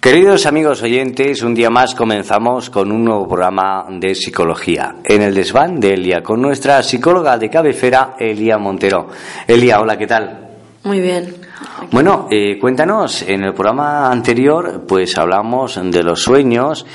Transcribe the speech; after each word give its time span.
Queridos 0.00 0.46
amigos 0.46 0.80
oyentes, 0.82 1.42
un 1.42 1.54
día 1.54 1.68
más 1.68 1.94
comenzamos 1.94 2.70
con 2.70 2.90
un 2.90 3.04
nuevo 3.04 3.28
programa 3.28 3.84
de 3.90 4.14
psicología 4.14 4.94
en 5.04 5.20
el 5.20 5.34
desván 5.34 5.78
de 5.78 5.92
Elia 5.92 6.22
con 6.22 6.40
nuestra 6.40 6.82
psicóloga 6.82 7.36
de 7.36 7.50
cabecera, 7.50 8.14
Elia 8.18 8.56
Montero. 8.56 9.08
Elia, 9.46 9.78
hola, 9.78 9.98
¿qué 9.98 10.06
tal? 10.06 10.48
Muy 10.84 11.00
bien. 11.00 11.34
Bueno, 11.92 12.28
eh, 12.30 12.58
cuéntanos, 12.58 13.20
en 13.28 13.44
el 13.44 13.52
programa 13.52 14.10
anterior 14.10 14.86
pues 14.88 15.18
hablamos 15.18 15.78
de 15.78 16.02
los 16.02 16.22
sueños 16.22 16.86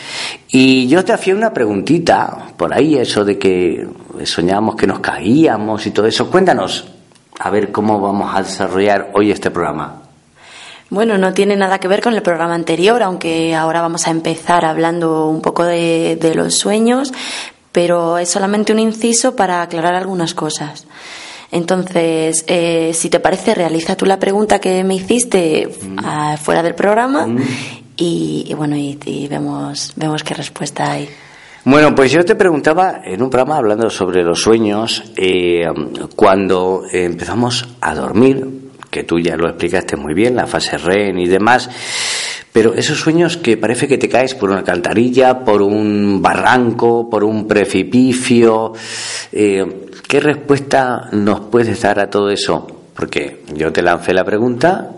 y 0.50 0.88
yo 0.88 1.06
te 1.06 1.14
hacía 1.14 1.36
una 1.36 1.54
preguntita 1.54 2.54
por 2.58 2.74
ahí, 2.74 2.98
eso 2.98 3.24
de 3.24 3.38
que 3.38 3.88
soñábamos 4.24 4.76
que 4.76 4.88
nos 4.88 5.00
caíamos 5.02 5.86
y 5.86 5.92
todo 5.92 6.08
eso. 6.08 6.32
Cuéntanos, 6.32 6.88
a 7.38 7.52
ver 7.52 7.72
cómo 7.72 8.02
vamos 8.02 8.34
a 8.34 8.42
desarrollar 8.42 9.12
hoy 9.14 9.30
este 9.30 9.52
programa. 9.52 10.05
Bueno, 10.90 11.18
no 11.18 11.34
tiene 11.34 11.56
nada 11.56 11.80
que 11.80 11.88
ver 11.88 12.02
con 12.02 12.14
el 12.14 12.22
programa 12.22 12.54
anterior, 12.54 13.02
aunque 13.02 13.56
ahora 13.56 13.82
vamos 13.82 14.08
a 14.08 14.12
empezar 14.12 14.66
hablando 14.66 15.28
un 15.28 15.42
poco 15.42 15.64
de, 15.64 16.32
los 16.36 16.56
sueños, 16.56 17.12
pero 17.72 18.18
es 18.18 18.30
solamente 18.30 18.72
un 18.72 18.80
inciso 18.80 19.36
para 19.36 19.62
aclarar 19.62 19.96
algunas 19.96 20.34
cosas. 20.34 20.86
Entonces, 21.52 22.44
eh, 22.48 22.92
si 22.94 23.10
te 23.10 23.20
parece, 23.20 23.56
realiza 23.56 23.96
tú 23.96 24.06
la 24.06 24.20
pregunta 24.20 24.60
que 24.60 24.84
me 24.84 24.96
hiciste 24.96 25.68
mm. 25.68 26.38
fuera 26.38 26.62
del 26.62 26.76
programa 26.76 27.26
mm. 27.26 27.42
y, 27.98 28.54
bueno, 28.56 28.76
y, 28.76 29.28
vemos, 29.28 29.94
vemos 29.96 30.24
qué 30.24 30.34
respuesta 30.36 30.92
hay. 30.92 31.10
Bueno, 31.64 31.96
pues 31.96 32.12
yo 32.12 32.24
te 32.24 32.36
preguntaba 32.36 33.02
en 33.04 33.24
un 33.24 33.30
programa 33.32 33.58
hablando 33.58 33.90
sobre 33.90 34.24
los 34.24 34.40
sueños, 34.40 35.04
eh, 35.18 35.66
cuando 36.16 36.84
empezamos 36.92 37.68
a 37.82 37.96
dormir, 37.96 38.65
que 38.96 39.04
tú 39.04 39.20
ya 39.20 39.36
lo 39.36 39.50
explicaste 39.50 39.98
muy 39.98 40.14
bien, 40.14 40.38
la 40.38 40.48
fase 40.48 40.78
REN 40.78 41.20
y 41.20 41.28
demás, 41.28 41.70
pero 42.54 42.74
esos 42.74 42.98
sueños 42.98 43.36
que 43.36 43.58
parece 43.58 43.90
que 43.90 43.98
te 43.98 44.08
caes 44.08 44.36
por 44.36 44.50
una 44.50 44.64
cantarilla, 44.64 45.44
por 45.44 45.62
un 45.62 46.22
barranco, 46.22 47.10
por 47.10 47.26
un 47.26 47.46
precipicio, 47.46 48.72
eh, 49.34 49.90
¿qué 50.08 50.20
respuesta 50.22 51.10
nos 51.12 51.42
puedes 51.42 51.82
dar 51.82 52.00
a 52.00 52.10
todo 52.10 52.30
eso? 52.30 52.66
Porque 52.96 53.42
yo 53.54 53.74
te 53.74 53.82
lancé 53.82 54.14
la 54.14 54.24
pregunta 54.24 54.92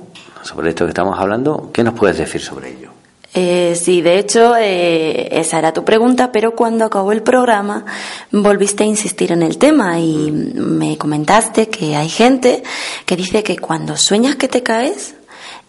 sobre 0.43 0.69
esto 0.69 0.85
que 0.85 0.89
estamos 0.89 1.19
hablando, 1.19 1.71
¿qué 1.73 1.83
nos 1.83 1.95
puedes 1.95 2.19
decir 2.19 2.39
sobre 2.39 2.69
ello? 2.69 2.96
Eh, 3.39 3.75
sí, 3.75 4.01
de 4.01 4.17
hecho, 4.17 4.55
eh, 4.57 5.27
esa 5.39 5.59
era 5.59 5.71
tu 5.71 5.85
pregunta, 5.85 6.31
pero 6.31 6.55
cuando 6.55 6.85
acabó 6.85 7.11
el 7.11 7.21
programa 7.21 7.85
volviste 8.31 8.83
a 8.83 8.87
insistir 8.87 9.31
en 9.31 9.43
el 9.43 9.59
tema 9.59 9.99
y 9.99 10.31
me 10.31 10.97
comentaste 10.97 11.69
que 11.69 11.95
hay 11.95 12.09
gente 12.09 12.63
que 13.05 13.15
dice 13.15 13.43
que 13.43 13.59
cuando 13.59 13.95
sueñas 13.95 14.37
que 14.37 14.47
te 14.47 14.63
caes 14.63 15.13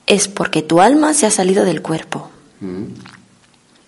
es 0.07 0.29
porque 0.29 0.63
tu 0.63 0.81
alma 0.81 1.13
se 1.13 1.27
ha 1.27 1.31
salido 1.31 1.67
del 1.67 1.83
cuerpo. 1.83 2.31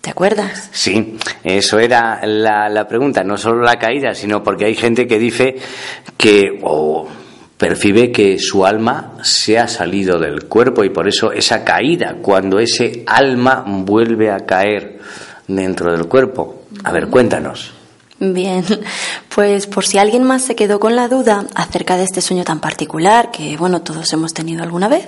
¿Te 0.01 0.11
acuerdas? 0.11 0.69
Sí, 0.71 1.17
eso 1.43 1.79
era 1.79 2.21
la, 2.23 2.87
pregunta, 2.87 3.23
no 3.23 3.35
solo 3.35 3.63
la 3.63 3.79
caída, 3.79 4.13
sino 4.13 4.43
porque 4.43 4.65
hay 4.65 4.75
gente 4.75 5.07
que 5.07 5.17
dice 5.17 5.55
que, 6.17 6.59
percibe 7.61 8.11
que 8.11 8.39
su 8.39 8.65
alma 8.65 9.19
se 9.21 9.59
ha 9.59 9.67
salido 9.67 10.17
del 10.17 10.45
cuerpo 10.45 10.83
y 10.83 10.89
por 10.89 11.07
eso 11.07 11.31
esa 11.31 11.63
caída, 11.63 12.15
cuando 12.19 12.57
ese 12.57 13.03
alma 13.05 13.63
vuelve 13.67 14.31
a 14.31 14.47
caer 14.47 14.99
dentro 15.47 15.91
del 15.91 16.07
cuerpo. 16.07 16.63
A 16.83 16.91
ver, 16.91 17.07
cuéntanos. 17.09 17.71
Bien, 18.19 18.65
pues 19.35 19.67
por 19.67 19.85
si 19.85 19.99
alguien 19.99 20.23
más 20.23 20.41
se 20.41 20.55
quedó 20.55 20.79
con 20.79 20.95
la 20.95 21.07
duda 21.07 21.45
acerca 21.53 21.97
de 21.97 22.03
este 22.03 22.21
sueño 22.21 22.43
tan 22.43 22.61
particular 22.61 23.29
que, 23.29 23.55
bueno, 23.57 23.83
todos 23.83 24.11
hemos 24.11 24.33
tenido 24.33 24.63
alguna 24.63 24.87
vez, 24.87 25.07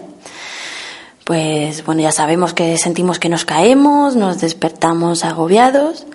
pues 1.24 1.84
bueno, 1.84 2.03
ya 2.03 2.12
sabemos 2.12 2.53
que 2.53 2.78
sentimos 2.78 3.18
que 3.18 3.30
nos 3.30 3.46
caemos, 3.46 4.16
nos 4.16 4.41
despertamos 4.41 5.25
agobiados 5.25 6.06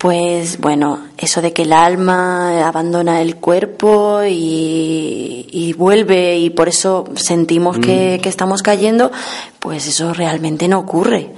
pues 0.00 0.58
bueno, 0.58 1.08
eso 1.18 1.42
de 1.42 1.52
que 1.52 1.60
el 1.60 1.74
alma 1.74 2.66
abandona 2.66 3.20
el 3.20 3.36
cuerpo 3.36 4.22
y, 4.26 5.74
vuelve 5.76 6.38
y 6.38 6.48
por 6.48 6.70
eso 6.70 7.04
sentimos 7.16 7.76
mm. 7.76 7.80
que, 7.82 8.20
estamos 8.24 8.62
cayendo, 8.62 9.12
pues 9.58 9.86
eso 9.86 10.14
realmente 10.14 10.68
no 10.68 10.78
ocurre. 10.78 11.34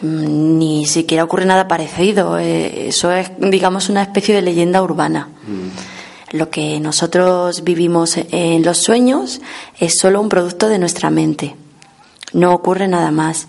Mm, 0.00 0.58
ni 0.58 0.86
siquiera 0.86 1.24
ocurre 1.24 1.44
nada 1.44 1.66
parecido. 1.66 2.38
Eh, 2.38 2.86
eso 2.86 3.10
es, 3.10 3.32
digamos, 3.38 3.88
una 3.88 4.02
especie 4.02 4.32
de 4.32 4.42
leyenda 4.42 4.80
urbana. 4.80 5.30
Mm. 5.48 6.36
Lo 6.36 6.50
que 6.50 6.78
nosotros 6.78 7.64
vivimos 7.64 8.16
en 8.16 8.62
los 8.62 8.78
sueños 8.78 9.40
es 9.80 9.98
solo 9.98 10.20
un 10.20 10.28
producto 10.28 10.68
de 10.68 10.78
nuestra 10.78 11.10
mente. 11.10 11.56
No 12.32 12.54
ocurre 12.54 12.86
nada 12.86 13.10
más 13.10 13.48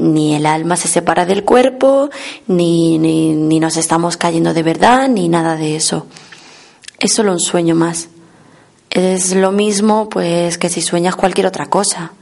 ni 0.00 0.34
el 0.34 0.46
alma 0.46 0.76
se 0.76 0.88
separa 0.88 1.26
del 1.26 1.44
cuerpo, 1.44 2.10
ni, 2.46 2.98
ni, 2.98 3.60
nos 3.60 3.76
estamos 3.76 4.16
cayendo 4.16 4.54
de 4.54 4.62
verdad, 4.62 5.08
ni 5.08 5.28
nada 5.28 5.56
de 5.56 5.76
eso. 5.76 6.06
Es 6.98 7.12
solo 7.12 7.32
un 7.32 7.40
sueño 7.40 7.74
más. 7.74 8.08
Es 8.90 9.34
lo 9.34 9.52
mismo 9.52 10.08
pues 10.08 10.58
que 10.58 10.68
si 10.68 10.82
sueñas 10.82 11.16
cualquier 11.16 11.46
otra 11.46 11.66
cosa. 11.66 12.12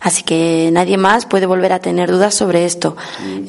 Así 0.00 0.22
que 0.22 0.70
nadie 0.72 0.96
más 0.96 1.26
puede 1.26 1.44
volver 1.44 1.74
a 1.74 1.80
tener 1.80 2.10
dudas 2.10 2.34
sobre 2.34 2.64
esto. 2.64 2.96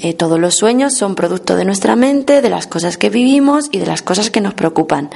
Eh, 0.02 0.14
todos 0.14 0.38
los 0.38 0.56
sueños 0.56 0.98
son 0.98 1.16
producto 1.16 1.56
de 1.56 1.64
nuestra 1.64 1.96
mente, 1.96 2.42
de 2.42 2.50
las 2.50 2.68
cosas 2.68 2.98
que 2.98 3.10
vivimos 3.10 3.70
y 3.72 3.80
de 3.80 3.86
las 3.86 4.02
cosas 4.02 4.30
que 4.30 4.42
nos 4.42 4.54
preocupan. 4.54 5.10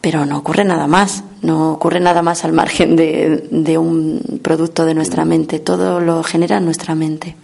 Pero 0.00 0.24
no 0.24 0.38
ocurre 0.38 0.64
nada 0.64 0.86
más, 0.86 1.24
no 1.42 1.72
ocurre 1.72 2.00
nada 2.00 2.22
más 2.22 2.44
al 2.44 2.52
margen 2.52 2.96
de, 2.96 3.48
de 3.50 3.78
un 3.78 4.40
producto 4.42 4.84
de 4.86 4.94
nuestra 4.94 5.24
mente. 5.24 5.58
Todo 5.58 6.00
lo 6.00 6.22
genera 6.22 6.58
nuestra 6.60 6.94
mente. 6.94 7.36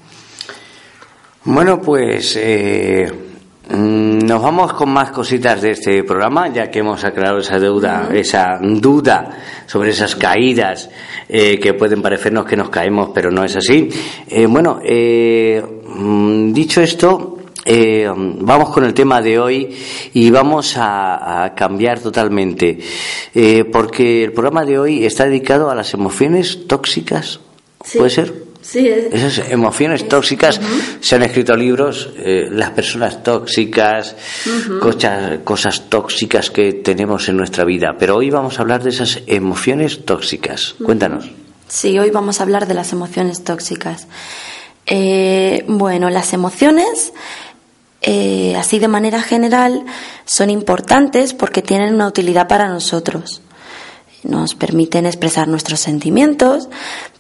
Bueno, 1.49 1.81
pues 1.81 2.37
eh, 2.43 3.07
nos 3.71 4.43
vamos 4.43 4.73
con 4.73 4.91
más 4.91 5.13
cositas 5.13 5.63
de 5.63 5.71
este 5.71 6.03
programa, 6.03 6.49
ya 6.53 6.71
que 6.71 6.81
hemos 6.81 7.05
aclarado 7.05 7.39
esa 7.39 7.61
deuda, 7.61 8.09
esa 8.13 8.59
duda 8.61 9.31
sobre 9.67 9.91
esas 9.91 10.17
caídas 10.17 10.91
eh, 11.29 11.61
que 11.61 11.75
pueden 11.75 12.03
parecernos 12.03 12.47
que 12.47 12.57
nos 12.57 12.69
caemos, 12.69 13.11
pero 13.15 13.31
no 13.31 13.45
es 13.45 13.55
así. 13.55 13.89
Eh, 14.29 14.47
bueno, 14.47 14.81
mm, 14.81 16.53
dicho 16.53 16.81
esto, 16.81 17.36
vamos 17.67 18.71
con 18.71 18.85
el 18.85 18.95
tema 18.95 19.21
de 19.21 19.39
hoy 19.39 19.77
y 20.13 20.31
vamos 20.31 20.75
a, 20.77 21.53
cambiar 21.57 22.01
totalmente, 22.01 22.79
porque 23.73 24.25
el 24.25 24.33
programa 24.33 24.65
de 24.65 24.79
hoy 24.79 25.05
está 25.05 25.25
dedicado 25.25 25.71
a 25.71 25.75
las 25.75 25.95
emociones 25.95 26.67
tóxicas. 26.67 27.41
¿Puede 27.95 28.11
ser? 28.11 28.47
Esas 28.75 29.51
emociones 29.51 30.09
tóxicas, 30.09 30.61
se 31.01 31.15
han 31.15 31.23
escrito 31.23 31.55
libros, 31.57 32.11
eh, 32.19 32.49
las 32.51 32.71
personas 32.71 33.23
tóxicas, 33.23 34.17
cosas, 34.81 35.39
cosas 35.45 35.89
tóxicas 35.89 36.51
que 36.51 36.73
tenemos 36.73 37.29
en 37.29 37.37
nuestra 37.37 37.65
vida. 37.65 37.95
Pero 37.99 38.17
hoy 38.17 38.31
vamos 38.31 38.59
a 38.59 38.63
hablar 38.63 38.83
de 38.83 38.91
esas 38.91 39.21
emociones 39.27 40.05
tóxicas. 40.05 40.75
Cuéntanos. 40.85 41.31
Sí, 41.69 41.97
hoy 41.99 42.11
vamos 42.11 42.41
a 42.41 42.43
hablar 42.43 42.67
de 42.67 42.75
las 42.75 42.93
emociones 42.93 43.45
tóxicas. 43.45 44.09
Eh, 44.87 45.65
bueno, 45.69 46.11
las 46.11 46.33
emociones, 46.33 47.13
eh, 48.07 48.57
así 48.57 48.79
de 48.79 48.89
manera 48.89 49.21
general, 49.21 49.85
son 50.25 50.49
importantes 50.49 51.35
porque 51.35 51.61
tienen 51.61 51.95
una 51.95 52.07
utilidad 52.07 52.49
para 52.49 52.69
nosotros 52.69 53.43
nos 54.27 54.55
permiten 54.55 55.07
expresar 55.07 55.49
nuestros 55.49 55.81
sentimientos, 55.81 56.69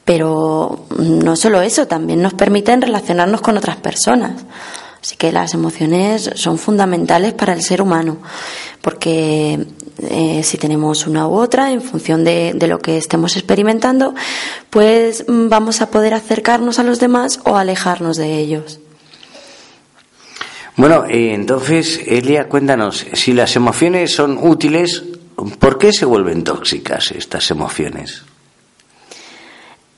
pero 0.04 0.86
no 0.98 1.36
solo 1.36 1.62
eso, 1.62 1.86
también 1.86 2.22
nos 2.22 2.34
permiten 2.34 2.82
relacionarnos 2.82 3.40
con 3.40 3.56
otras 3.56 3.76
personas. 3.76 4.44
Así 5.00 5.16
que 5.16 5.30
las 5.30 5.54
emociones 5.54 6.30
son 6.34 6.58
fundamentales 6.58 7.32
para 7.32 7.52
el 7.52 7.62
ser 7.62 7.80
humano, 7.80 8.18
porque 8.82 9.66
eh, 9.98 10.42
si 10.42 10.58
tenemos 10.58 11.06
una 11.06 11.28
u 11.28 11.34
otra, 11.34 11.70
en 11.70 11.80
función 11.80 12.24
de, 12.24 12.56
lo 12.66 12.80
que 12.80 12.96
estemos 12.96 13.36
experimentando, 13.36 14.14
pues 14.70 15.24
mm, 15.28 15.48
vamos 15.48 15.80
a 15.80 15.90
poder 15.90 16.14
acercarnos 16.14 16.78
a 16.78 16.82
los 16.82 16.98
demás 16.98 17.40
o 17.44 17.56
alejarnos 17.56 18.16
de 18.16 18.38
ellos. 18.38 18.80
Bueno, 20.76 21.06
eh, 21.06 21.32
entonces, 21.32 22.00
Elia, 22.06 22.48
cuéntanos, 22.48 23.06
si 23.14 23.32
las 23.32 23.56
emociones 23.56 24.14
son 24.14 24.38
útiles, 24.38 25.04
¿por 25.58 25.78
qué 25.78 25.92
se 25.92 26.04
vuelven 26.04 26.44
tóxicas 26.44 27.12
estas 27.12 27.50
emociones? 27.50 28.22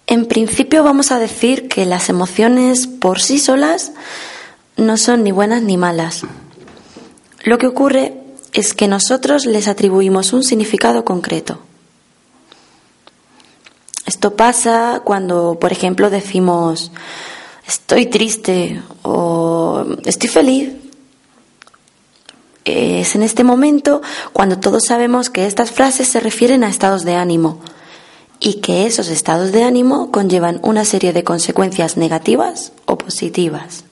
En 0.06 0.26
principio 0.26 0.84
vamos 0.84 1.10
a 1.10 1.18
decir 1.18 1.68
que 1.68 1.84
las 1.84 2.08
emociones 2.08 2.86
por 2.86 3.20
sí 3.20 3.38
solas 3.38 3.92
no 4.76 4.96
son 4.96 5.24
ni 5.24 5.32
buenas 5.32 5.62
ni 5.62 5.76
malas. 5.76 6.22
Lo 7.42 7.58
que 7.58 7.66
ocurre 7.66 8.14
es 8.52 8.72
que 8.72 8.88
nosotros 8.88 9.46
les 9.46 9.68
atribuimos 9.68 10.32
un 10.32 10.44
significado 10.44 11.04
concreto. 11.04 11.58
Esto 14.06 14.36
pasa 14.36 15.02
cuando, 15.04 15.58
por 15.60 15.72
ejemplo, 15.72 16.08
decimos 16.08 16.92
estoy 17.68 18.06
triste 18.06 18.82
o 19.02 19.84
estoy 20.04 20.28
feliz. 20.28 20.72
Es 22.64 23.14
en 23.14 23.22
este 23.22 23.44
momento 23.44 24.02
cuando 24.32 24.58
todos 24.58 24.84
sabemos 24.86 25.30
que 25.30 25.46
estas 25.46 25.70
frases 25.70 26.08
se 26.08 26.20
refieren 26.20 26.64
a 26.64 26.68
estados 26.68 27.04
de 27.04 27.14
ánimo 27.14 27.60
y 28.40 28.54
que 28.54 28.86
esos 28.86 29.08
estados 29.08 29.52
de 29.52 29.64
ánimo 29.64 30.10
conllevan 30.10 30.60
una 30.62 30.84
serie 30.84 31.12
de 31.12 31.24
consecuencias 31.24 31.96
negativas 31.96 32.72
o 32.86 32.98
positivas. 32.98 33.84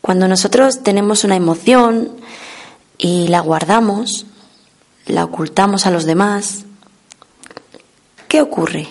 Cuando 0.00 0.28
nosotros 0.28 0.82
tenemos 0.82 1.24
una 1.24 1.36
emoción 1.36 2.10
y 2.98 3.28
la 3.28 3.40
guardamos, 3.40 4.26
la 5.06 5.24
ocultamos 5.24 5.86
a 5.86 5.90
los 5.90 6.04
demás, 6.04 6.64
¿qué 8.28 8.42
ocurre? 8.42 8.88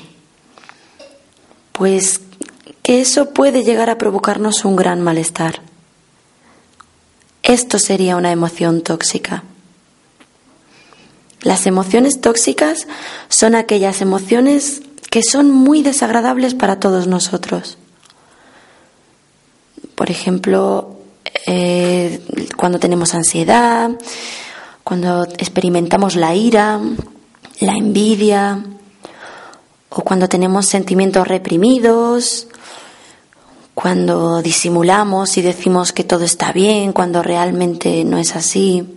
Pues 1.71 2.22
que 2.83 3.01
eso 3.01 3.31
puede 3.31 3.63
llegar 3.63 3.89
a 3.89 3.97
provocarnos 3.97 4.65
un 4.65 4.75
gran 4.75 5.01
malestar. 5.01 5.61
Esto 7.41 7.79
sería 7.79 8.17
una 8.17 8.31
emoción 8.31 8.81
tóxica. 8.81 9.43
Las 11.41 11.65
emociones 11.65 12.21
tóxicas 12.21 12.87
son 13.29 13.55
aquellas 13.55 14.01
emociones 14.01 14.81
que 15.09 15.23
son 15.23 15.51
muy 15.51 15.81
desagradables 15.81 16.55
para 16.55 16.79
todos 16.79 17.07
nosotros. 17.07 17.77
Por 19.95 20.09
ejemplo, 20.09 20.99
eh, 21.47 22.21
cuando 22.57 22.79
tenemos 22.79 23.13
ansiedad, 23.13 23.91
cuando 24.83 25.25
experimentamos 25.37 26.15
la 26.15 26.35
ira, 26.35 26.79
la 27.59 27.73
envidia, 27.73 28.63
o 29.89 30.01
cuando 30.01 30.27
tenemos 30.27 30.65
sentimientos 30.65 31.27
reprimidos, 31.27 32.47
cuando 33.73 34.41
disimulamos 34.41 35.37
y 35.37 35.41
decimos 35.41 35.93
que 35.93 36.03
todo 36.03 36.23
está 36.23 36.51
bien 36.51 36.93
cuando 36.93 37.23
realmente 37.23 38.03
no 38.03 38.17
es 38.17 38.35
así 38.35 38.87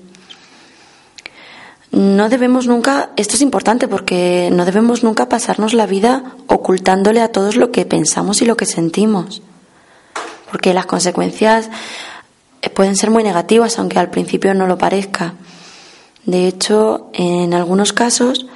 no 1.97 2.29
debemos 2.29 2.67
nunca, 2.67 3.11
esto 3.17 3.37
es 3.37 3.41
importante 3.41 3.89
porque 3.89 4.51
no 4.53 4.67
debemos 4.67 5.03
nunca 5.03 5.31
pasarnos 5.31 5.73
la 5.73 5.87
vida 5.87 6.35
ocultándole 6.47 7.23
a 7.23 7.33
todos 7.33 7.57
lo 7.57 7.71
que 7.71 7.87
pensamos 7.87 8.43
y 8.43 8.45
lo 8.45 8.57
que 8.57 8.67
sentimos. 8.67 9.41
Porque 10.51 10.75
las 10.75 10.85
consecuencias 10.85 11.71
eh, 12.61 12.69
pueden 12.69 12.97
ser 12.97 13.11
muy 13.11 13.23
negativas, 13.23 13.79
aunque 13.79 13.99
al 13.99 14.11
principio 14.11 14.53
no 14.53 14.67
lo 14.67 14.77
parezca. 14.77 15.35
De 16.27 16.47
hecho, 16.49 17.09
en 17.15 17.55
algunos 17.55 17.95
casos 17.95 18.47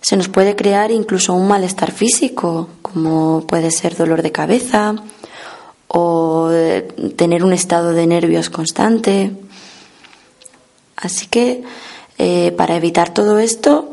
se 0.00 0.16
nos 0.16 0.28
puede 0.28 0.56
crear 0.56 0.90
incluso 0.90 1.34
un 1.34 1.46
malestar 1.46 1.92
físico, 1.92 2.68
como 2.82 3.46
puede 3.46 3.70
ser 3.70 3.96
dolor 3.96 4.22
de 4.22 4.32
cabeza 4.32 4.96
o 5.88 6.50
eh, 6.52 6.82
tener 7.16 7.42
un 7.42 7.52
estado 7.52 7.92
de 7.92 8.06
nervios 8.06 8.50
constante. 8.50 9.32
Así 10.96 11.26
que 11.26 11.64
eh, 12.18 12.52
para 12.56 12.76
evitar 12.76 13.12
todo 13.12 13.38
esto, 13.38 13.90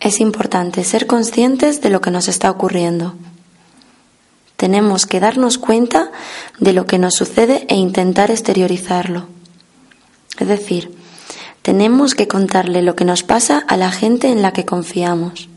es 0.00 0.20
importante 0.20 0.84
ser 0.84 1.06
conscientes 1.06 1.80
de 1.80 1.90
lo 1.90 2.00
que 2.00 2.10
nos 2.10 2.28
está 2.28 2.50
ocurriendo. 2.50 3.14
Tenemos 4.56 5.06
que 5.06 5.20
darnos 5.20 5.58
cuenta 5.58 6.10
de 6.58 6.72
lo 6.72 6.86
que 6.86 6.98
nos 6.98 7.14
sucede 7.14 7.66
e 7.68 7.74
intentar 7.74 8.30
exteriorizarlo. 8.30 9.26
Es 10.38 10.48
decir, 10.48 10.96
tenemos 11.62 12.14
que 12.14 12.28
contarle 12.28 12.82
lo 12.82 12.96
que 12.96 13.04
nos 13.04 13.22
pasa 13.22 13.58
a 13.68 13.76
la 13.76 13.90
gente 13.90 14.28
en 14.28 14.42
la 14.42 14.52
que 14.52 14.64
confiamos. 14.64 15.48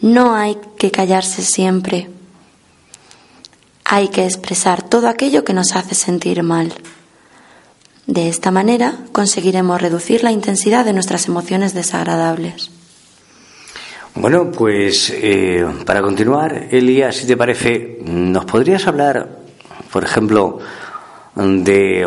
No 0.00 0.34
hay 0.34 0.58
que 0.78 0.90
callarse 0.90 1.42
siempre. 1.42 2.08
Hay 3.90 4.08
que 4.08 4.26
expresar 4.26 4.82
todo 4.82 5.08
aquello 5.08 5.44
que 5.44 5.54
nos 5.54 5.74
hace 5.74 5.94
sentir 5.94 6.42
mal. 6.42 6.74
De 8.06 8.28
esta 8.28 8.50
manera 8.50 8.98
conseguiremos 9.12 9.80
reducir 9.80 10.22
la 10.22 10.30
intensidad 10.30 10.84
de 10.84 10.92
nuestras 10.92 11.26
emociones 11.26 11.72
desagradables. 11.72 12.70
Bueno, 14.14 14.50
pues 14.52 15.10
eh, 15.14 15.64
para 15.86 16.02
continuar, 16.02 16.68
Elías, 16.70 17.16
si 17.16 17.26
te 17.26 17.36
parece, 17.36 17.98
¿nos 18.04 18.44
podrías 18.44 18.86
hablar, 18.86 19.38
por 19.90 20.04
ejemplo, 20.04 20.58
de, 21.34 22.06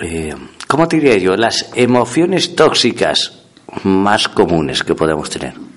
eh, 0.00 0.34
¿cómo 0.66 0.86
diría 0.86 1.18
yo?, 1.18 1.36
las 1.36 1.70
emociones 1.74 2.56
tóxicas 2.56 3.42
más 3.84 4.28
comunes 4.28 4.82
que 4.82 4.94
podemos 4.94 5.28
tener. 5.28 5.71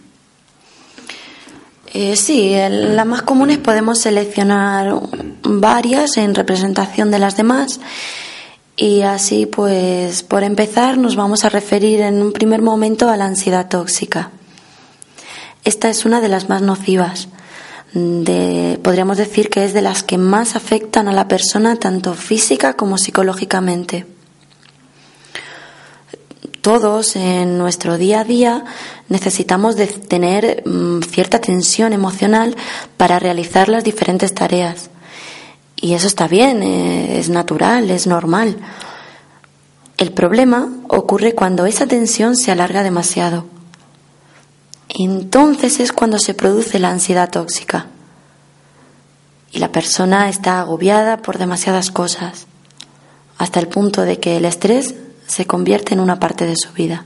Eh, 1.98 2.18
sí, 2.18 2.54
las 2.54 3.06
más 3.06 3.22
comunes 3.22 3.58
podemos 3.58 4.00
seleccionar 4.00 5.00
varias 5.44 6.18
en 6.18 6.36
representación 6.36 7.10
de 7.10 7.20
las 7.20 7.38
demás 7.38 7.80
y 8.76 9.04
así, 9.04 9.46
pues, 9.46 10.22
por 10.22 10.44
empezar, 10.44 10.98
nos 10.98 11.16
vamos 11.16 11.46
a 11.46 11.50
referir 11.50 12.02
en 12.02 12.22
un 12.22 12.34
primer 12.34 12.62
momento 12.62 13.08
a 13.08 13.16
la 13.16 13.24
ansiedad 13.24 13.70
tóxica. 13.70 14.32
Esta 15.64 15.88
es 15.88 16.04
una 16.04 16.20
de 16.20 16.28
las 16.28 16.50
más 16.50 16.62
nocivas. 16.62 17.30
Podríamos 17.94 19.16
decir 19.16 19.50
que 19.50 19.64
es 19.64 19.74
de 19.74 19.82
las 19.82 20.04
que 20.04 20.18
más 20.18 20.58
afectan 20.58 21.08
a 21.08 21.14
la 21.14 21.30
persona 21.30 21.78
tanto 21.78 22.14
física 22.14 22.74
como 22.74 22.98
psicológicamente. 22.98 24.06
Todos 26.66 27.16
en 27.16 27.60
nuestro 27.60 28.00
día 28.00 28.22
a 28.22 28.24
día 28.24 28.66
necesitamos 29.08 29.76
de 29.76 29.86
tener 29.86 30.64
mm, 30.66 31.02
cierta 31.04 31.40
tensión 31.40 31.94
emocional 31.94 32.56
para 32.98 33.20
realizar 33.20 33.70
las 33.70 33.84
diferentes 33.84 34.34
tareas. 34.34 34.90
Y 35.76 35.94
eso 35.94 36.08
está 36.08 36.28
bien, 36.28 36.64
eh, 36.64 37.20
es 37.20 37.30
natural, 37.30 37.92
es 37.92 38.08
normal. 38.08 38.58
El 40.00 40.12
problema 40.12 40.68
ocurre 40.88 41.36
cuando 41.36 41.68
esa 41.68 41.86
tensión 41.86 42.36
se 42.36 42.52
alarga 42.52 42.82
demasiado. 42.82 43.46
Entonces 44.90 45.80
es 45.80 45.94
cuando 45.94 46.18
se 46.18 46.34
produce 46.34 46.80
la 46.80 46.90
ansiedad 46.90 47.30
tóxica. 47.30 47.90
Y 49.52 49.60
la 49.60 49.72
persona 49.72 50.30
está 50.30 50.62
agobiada 50.62 51.18
por 51.18 51.38
demasiadas 51.38 51.92
cosas, 51.92 52.48
hasta 53.38 53.60
el 53.60 53.68
punto 53.68 54.02
de 54.02 54.20
que 54.20 54.38
el 54.38 54.46
estrés 54.46 54.96
se 55.28 55.46
convierte 55.46 55.94
en 55.94 56.00
una 56.00 56.20
parte 56.20 56.46
de 56.46 56.56
su 56.56 56.72
vida. 56.74 57.06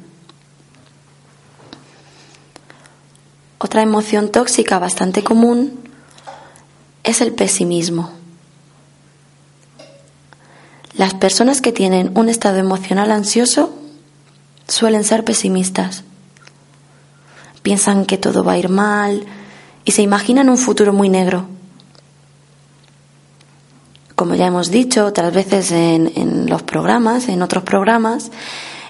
Otra 3.58 3.82
emoción 3.82 4.30
tóxica 4.32 4.80
bastante 4.80 5.24
común 5.24 5.80
es 7.04 7.22
el 7.22 7.34
pesimismo. 7.34 8.12
Las 10.94 11.14
personas 11.14 11.62
que 11.62 11.72
tienen 11.72 12.12
un 12.18 12.30
estado 12.30 12.58
emocional 12.58 13.12
ansioso 13.12 13.74
suelen 14.68 15.04
ser 15.04 15.24
pesimistas. 15.24 16.04
Piensan 17.62 18.06
que 18.06 18.18
todo 18.18 18.44
va 18.44 18.54
a 18.54 18.58
ir 18.58 18.70
mal 18.70 19.26
y 19.86 19.92
se 19.92 20.02
imaginan 20.02 20.50
un 20.50 20.58
futuro 20.58 20.94
muy 20.94 21.10
negro. 21.10 21.48
Como 24.20 24.36
ya 24.36 24.48
hemos 24.48 24.70
dicho 24.70 25.06
otras 25.06 25.34
veces 25.34 25.72
en, 25.72 26.46
los 26.50 26.62
programas, 26.62 27.30
en 27.30 27.42
otros 27.42 27.64
programas, 27.64 28.32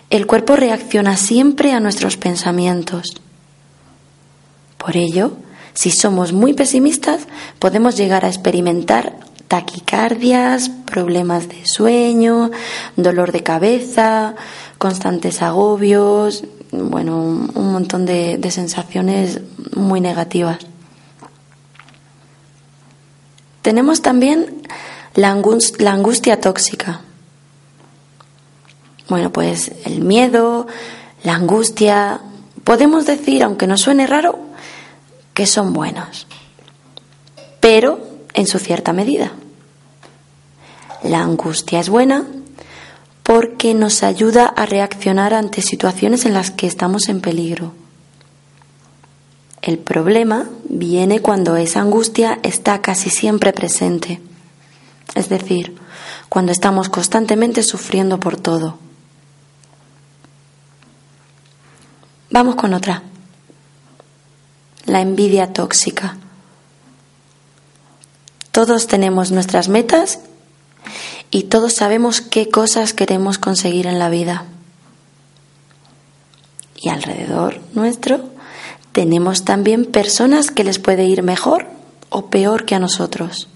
el 0.10 0.26
cuerpo 0.26 0.56
reacciona 0.56 1.18
siempre 1.18 1.72
a 1.72 1.80
nuestros 1.80 2.18
pensamientos. 2.18 3.22
Por 4.80 4.98
ello, 4.98 5.34
si 5.76 5.92
somos 5.92 6.34
muy 6.34 6.56
pesimistas, 6.56 7.28
podemos 7.60 7.96
llegar 7.96 8.26
a 8.26 8.28
experimentar 8.28 9.18
taquicardias, 9.48 10.70
problemas 10.70 11.48
de 11.48 11.62
sueño, 11.64 12.50
dolor 12.96 13.32
de 13.32 13.44
cabeza, 13.44 14.34
constantes 14.80 15.44
agobios, 15.44 16.44
bueno, 16.72 17.18
un 17.18 17.72
montón 17.72 18.08
de, 18.08 18.40
sensaciones 18.50 19.42
muy 19.76 20.02
negativas. 20.02 20.58
Tenemos 23.62 24.02
también 24.02 24.64
la, 25.16 25.30
angustia 25.30 26.40
tóxica. 26.40 27.02
Bueno, 29.08 29.32
pues 29.32 29.72
el 29.86 30.02
miedo, 30.02 30.68
la 31.24 31.36
angustia, 31.36 32.22
podemos 32.64 33.06
decir, 33.06 33.44
aunque 33.44 33.68
nos 33.68 33.82
suene 33.82 34.08
raro, 34.08 34.40
que 35.34 35.46
son 35.46 35.74
buenos. 35.74 36.28
Pero 37.60 38.00
en 38.34 38.48
su 38.48 38.60
cierta 38.60 38.94
medida. 38.94 39.32
La 41.04 41.22
angustia 41.22 41.80
es 41.80 41.90
buena 41.90 42.26
porque 43.24 43.74
nos 43.74 44.04
ayuda 44.04 44.46
a 44.46 44.66
reaccionar 44.66 45.34
ante 45.34 45.62
situaciones 45.62 46.26
en 46.26 46.34
las 46.34 46.52
que 46.52 46.68
estamos 46.68 47.10
en 47.10 47.22
peligro. 47.22 47.74
El 49.62 49.78
problema 49.78 50.50
viene 50.68 51.20
cuando 51.20 51.58
esa 51.58 51.82
angustia 51.82 52.40
está 52.44 52.82
casi 52.82 53.10
siempre 53.10 53.54
presente. 53.54 54.22
Es 55.16 55.30
decir, 55.30 55.76
cuando 56.30 56.52
estamos 56.52 56.90
constantemente 56.90 57.64
sufriendo 57.64 58.20
por 58.20 58.38
todo. 58.38 58.78
Vamos 62.30 62.56
con 62.56 62.74
otra. 62.74 63.02
La 64.86 65.02
envidia 65.02 65.52
tóxica. 65.52 66.18
Todos 68.52 68.88
tenemos 68.88 69.32
nuestras 69.32 69.68
metas 69.68 70.20
y 71.32 71.44
todos 71.44 71.74
sabemos 71.74 72.22
qué 72.22 72.50
cosas 72.50 72.94
queremos 72.94 73.38
conseguir 73.38 73.88
en 73.88 74.00
la 74.00 74.10
vida. 74.10 74.46
Y 76.76 76.90
alrededor 76.90 77.60
nuestro 77.74 78.30
tenemos 78.92 79.44
también 79.44 79.86
personas 79.86 80.52
que 80.52 80.64
les 80.64 80.80
puede 80.80 81.06
ir 81.06 81.24
mejor 81.24 81.68
o 82.10 82.30
peor 82.30 82.66
que 82.66 82.76
a 82.76 82.80
nosotros. 82.80 83.48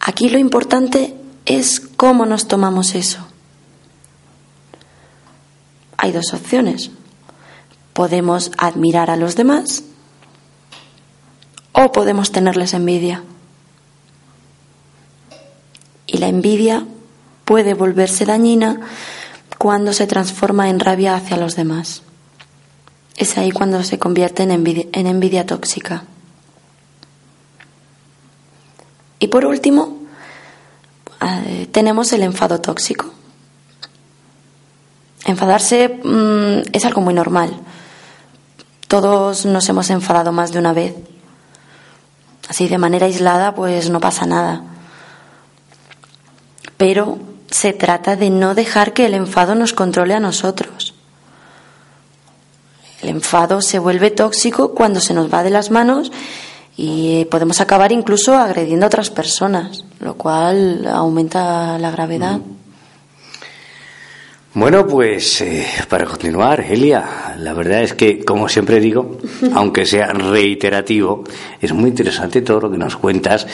Aquí 0.00 0.28
lo 0.28 0.38
importante 0.38 1.14
es 1.44 1.80
cómo 1.80 2.26
nos 2.26 2.48
tomamos 2.48 2.94
eso. 2.94 3.18
Hay 5.96 6.12
dos 6.12 6.32
opciones. 6.32 6.90
Podemos 7.92 8.50
admirar 8.56 9.10
a 9.10 9.16
los 9.16 9.36
demás 9.36 9.84
o 11.72 11.92
podemos 11.92 12.32
tenerles 12.32 12.72
envidia. 12.72 13.22
Y 16.06 16.18
la 16.18 16.28
envidia 16.28 16.86
puede 17.44 17.74
volverse 17.74 18.24
dañina 18.24 18.80
cuando 19.58 19.92
se 19.92 20.06
transforma 20.06 20.70
en 20.70 20.80
rabia 20.80 21.14
hacia 21.14 21.36
los 21.36 21.54
demás. 21.56 22.02
Es 23.16 23.36
ahí 23.36 23.50
cuando 23.50 23.82
se 23.84 23.98
convierte 23.98 24.44
en 24.44 25.06
envidia, 25.06 25.46
tóxica. 25.46 26.04
Y 29.20 29.28
por 29.28 29.44
último, 29.44 29.98
eh, 31.20 31.68
tenemos 31.70 32.12
el 32.12 32.22
enfado 32.22 32.60
tóxico. 32.60 33.06
Enfadarse 35.26 36.00
mm, 36.02 36.70
es 36.72 36.84
algo 36.86 37.02
muy 37.02 37.12
normal. 37.12 37.54
Todos 38.88 39.44
nos 39.44 39.68
hemos 39.68 39.90
enfadado 39.90 40.32
más 40.32 40.52
de 40.52 40.58
una 40.58 40.72
vez. 40.72 40.94
Así 42.48 42.66
de 42.66 42.78
manera 42.78 43.06
aislada, 43.06 43.54
pues 43.54 43.90
no 43.90 44.00
pasa 44.00 44.26
nada. 44.26 44.62
Pero 46.78 47.18
se 47.50 47.74
trata 47.74 48.16
de 48.16 48.30
no 48.30 48.54
dejar 48.54 48.94
que 48.94 49.04
el 49.04 49.14
enfado 49.14 49.54
nos 49.54 49.74
controle 49.74 50.14
a 50.14 50.20
nosotros. 50.20 50.94
El 53.02 53.10
enfado 53.10 53.60
se 53.60 53.78
vuelve 53.78 54.10
tóxico 54.10 54.74
cuando 54.74 55.00
se 55.00 55.14
nos 55.14 55.32
va 55.32 55.42
de 55.42 55.50
las 55.50 55.70
manos 55.70 56.10
y 56.76 57.24
podemos 57.26 57.60
acabar 57.60 57.92
incluso 57.92 58.34
agrediendo 58.34 58.86
a 58.86 58.88
otras 58.88 59.10
personas, 59.10 59.84
lo 60.00 60.14
cual 60.14 60.86
aumenta 60.86 61.78
la 61.78 61.90
gravedad. 61.90 62.40
Bueno, 64.52 64.84
pues 64.84 65.42
eh, 65.42 65.64
para 65.88 66.04
continuar, 66.06 66.60
Elia, 66.60 67.36
la 67.38 67.54
verdad 67.54 67.82
es 67.82 67.94
que, 67.94 68.24
como 68.24 68.48
siempre 68.48 68.80
digo, 68.80 69.18
aunque 69.54 69.86
sea 69.86 70.08
reiterativo, 70.08 71.22
es 71.60 71.72
muy 71.72 71.90
interesante 71.90 72.42
todo 72.42 72.62
lo 72.62 72.70
que 72.70 72.76
nos 72.76 72.96
cuentas 72.96 73.46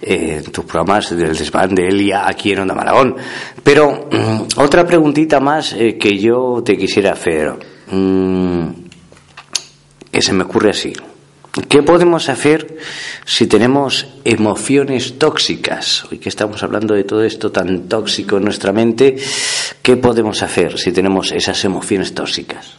eh, 0.00 0.40
en 0.42 0.50
tus 0.50 0.64
programas 0.64 1.14
del 1.14 1.36
desván 1.36 1.74
de 1.74 1.88
Elia 1.88 2.26
aquí 2.26 2.52
en 2.52 2.60
Onda 2.60 2.74
Maragón. 2.74 3.16
Pero 3.62 4.08
mm, 4.10 4.58
otra 4.60 4.86
preguntita 4.86 5.40
más 5.40 5.74
eh, 5.74 5.98
que 5.98 6.18
yo 6.18 6.62
te 6.64 6.78
quisiera 6.78 7.12
hacer, 7.12 7.52
mm, 7.90 8.66
que 10.10 10.22
se 10.22 10.32
me 10.32 10.44
ocurre 10.44 10.70
así. 10.70 10.94
¿Qué 11.68 11.84
podemos 11.84 12.28
hacer 12.28 12.78
si 13.24 13.46
tenemos 13.46 14.08
emociones 14.24 15.20
tóxicas? 15.20 16.04
Hoy 16.10 16.18
que 16.18 16.28
estamos 16.28 16.64
hablando 16.64 16.94
de 16.94 17.04
todo 17.04 17.22
esto 17.22 17.52
tan 17.52 17.88
tóxico 17.88 18.38
en 18.38 18.44
nuestra 18.44 18.72
mente, 18.72 19.16
¿qué 19.80 19.96
podemos 19.96 20.42
hacer 20.42 20.78
si 20.80 20.90
tenemos 20.90 21.30
esas 21.30 21.64
emociones 21.64 22.12
tóxicas? 22.12 22.72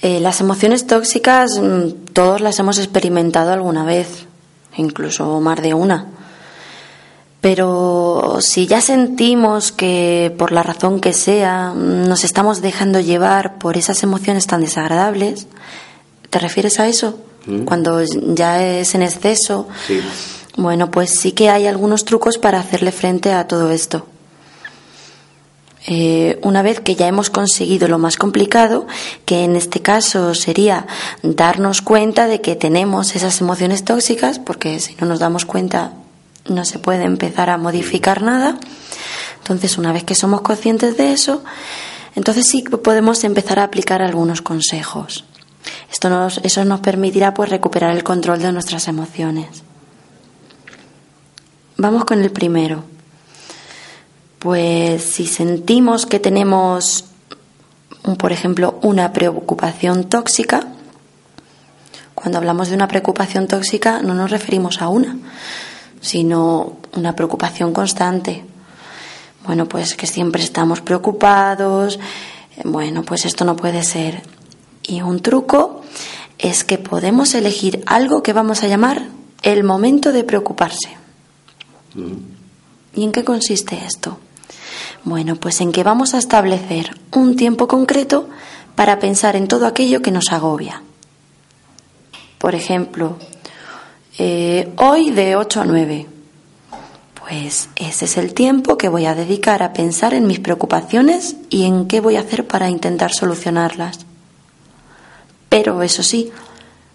Eh, 0.00 0.18
las 0.20 0.40
emociones 0.40 0.86
tóxicas 0.86 1.60
mm, 1.60 2.12
todos 2.14 2.40
las 2.40 2.58
hemos 2.58 2.78
experimentado 2.78 3.52
alguna 3.52 3.84
vez, 3.84 4.24
incluso 4.78 5.40
más 5.40 5.60
de 5.60 5.74
una. 5.74 6.06
Pero 7.42 8.38
si 8.40 8.66
ya 8.66 8.80
sentimos 8.80 9.72
que 9.72 10.34
por 10.38 10.52
la 10.52 10.62
razón 10.62 11.00
que 11.00 11.12
sea 11.12 11.74
mm, 11.74 12.08
nos 12.08 12.24
estamos 12.24 12.62
dejando 12.62 12.98
llevar 12.98 13.58
por 13.58 13.76
esas 13.76 14.02
emociones 14.02 14.46
tan 14.46 14.62
desagradables, 14.62 15.48
¿Te 16.30 16.38
refieres 16.38 16.80
a 16.80 16.88
eso? 16.88 17.18
Mm. 17.46 17.64
Cuando 17.64 18.02
ya 18.02 18.62
es 18.62 18.94
en 18.94 19.02
exceso. 19.02 19.68
Sí. 19.86 20.00
Bueno, 20.56 20.90
pues 20.90 21.18
sí 21.20 21.32
que 21.32 21.50
hay 21.50 21.66
algunos 21.66 22.04
trucos 22.04 22.38
para 22.38 22.60
hacerle 22.60 22.92
frente 22.92 23.32
a 23.32 23.46
todo 23.46 23.70
esto. 23.70 24.06
Eh, 25.86 26.38
una 26.42 26.62
vez 26.62 26.80
que 26.80 26.94
ya 26.94 27.08
hemos 27.08 27.30
conseguido 27.30 27.88
lo 27.88 27.98
más 27.98 28.16
complicado, 28.16 28.86
que 29.24 29.44
en 29.44 29.56
este 29.56 29.80
caso 29.80 30.34
sería 30.34 30.86
darnos 31.22 31.80
cuenta 31.80 32.26
de 32.26 32.40
que 32.42 32.54
tenemos 32.54 33.16
esas 33.16 33.40
emociones 33.40 33.84
tóxicas, 33.84 34.38
porque 34.38 34.78
si 34.78 34.94
no 35.00 35.06
nos 35.06 35.20
damos 35.20 35.46
cuenta 35.46 35.94
no 36.48 36.64
se 36.64 36.78
puede 36.78 37.04
empezar 37.04 37.48
a 37.50 37.56
modificar 37.56 38.22
nada. 38.22 38.58
Entonces, 39.38 39.78
una 39.78 39.92
vez 39.92 40.04
que 40.04 40.14
somos 40.14 40.42
conscientes 40.42 40.96
de 40.96 41.12
eso, 41.12 41.42
entonces 42.14 42.46
sí 42.46 42.62
podemos 42.62 43.24
empezar 43.24 43.58
a 43.58 43.64
aplicar 43.64 44.02
algunos 44.02 44.42
consejos. 44.42 45.24
Eso 46.42 46.64
nos 46.64 46.80
permitirá 46.80 47.34
pues 47.34 47.50
recuperar 47.50 47.94
el 47.94 48.02
control 48.02 48.40
de 48.40 48.52
nuestras 48.52 48.88
emociones. 48.88 49.62
Vamos 51.76 52.04
con 52.04 52.20
el 52.20 52.30
primero. 52.30 52.84
Pues 54.38 55.02
si 55.02 55.26
sentimos 55.26 56.06
que 56.06 56.18
tenemos, 56.18 57.04
por 58.18 58.32
ejemplo, 58.32 58.78
una 58.82 59.12
preocupación 59.12 60.04
tóxica, 60.04 60.66
cuando 62.14 62.38
hablamos 62.38 62.68
de 62.68 62.74
una 62.74 62.88
preocupación 62.88 63.46
tóxica 63.46 64.00
no 64.02 64.14
nos 64.14 64.30
referimos 64.30 64.80
a 64.80 64.88
una, 64.88 65.18
sino 66.00 66.76
una 66.96 67.14
preocupación 67.14 67.74
constante. 67.74 68.44
Bueno, 69.44 69.66
pues 69.66 69.94
que 69.94 70.06
siempre 70.06 70.42
estamos 70.42 70.80
preocupados. 70.80 71.98
Bueno, 72.64 73.02
pues 73.02 73.26
esto 73.26 73.44
no 73.44 73.56
puede 73.56 73.82
ser. 73.82 74.22
Y 74.82 75.02
un 75.02 75.20
truco 75.20 75.82
es 76.38 76.64
que 76.64 76.78
podemos 76.78 77.34
elegir 77.34 77.82
algo 77.86 78.22
que 78.22 78.32
vamos 78.32 78.62
a 78.62 78.68
llamar 78.68 79.08
el 79.42 79.64
momento 79.64 80.12
de 80.12 80.24
preocuparse. 80.24 80.96
¿Y 82.94 83.04
en 83.04 83.12
qué 83.12 83.24
consiste 83.24 83.78
esto? 83.84 84.18
Bueno, 85.04 85.36
pues 85.36 85.60
en 85.60 85.72
que 85.72 85.82
vamos 85.82 86.14
a 86.14 86.18
establecer 86.18 86.96
un 87.12 87.36
tiempo 87.36 87.68
concreto 87.68 88.28
para 88.74 88.98
pensar 88.98 89.36
en 89.36 89.48
todo 89.48 89.66
aquello 89.66 90.02
que 90.02 90.10
nos 90.10 90.32
agobia. 90.32 90.82
Por 92.38 92.54
ejemplo, 92.54 93.16
eh, 94.18 94.72
hoy 94.76 95.10
de 95.10 95.36
8 95.36 95.60
a 95.60 95.64
9. 95.64 96.06
Pues 97.14 97.68
ese 97.76 98.04
es 98.06 98.16
el 98.16 98.34
tiempo 98.34 98.76
que 98.76 98.88
voy 98.88 99.06
a 99.06 99.14
dedicar 99.14 99.62
a 99.62 99.72
pensar 99.72 100.14
en 100.14 100.26
mis 100.26 100.40
preocupaciones 100.40 101.36
y 101.48 101.64
en 101.64 101.86
qué 101.86 102.00
voy 102.00 102.16
a 102.16 102.20
hacer 102.20 102.46
para 102.46 102.68
intentar 102.68 103.12
solucionarlas. 103.12 104.06
Pero 105.50 105.82
eso 105.82 106.02
sí, 106.02 106.32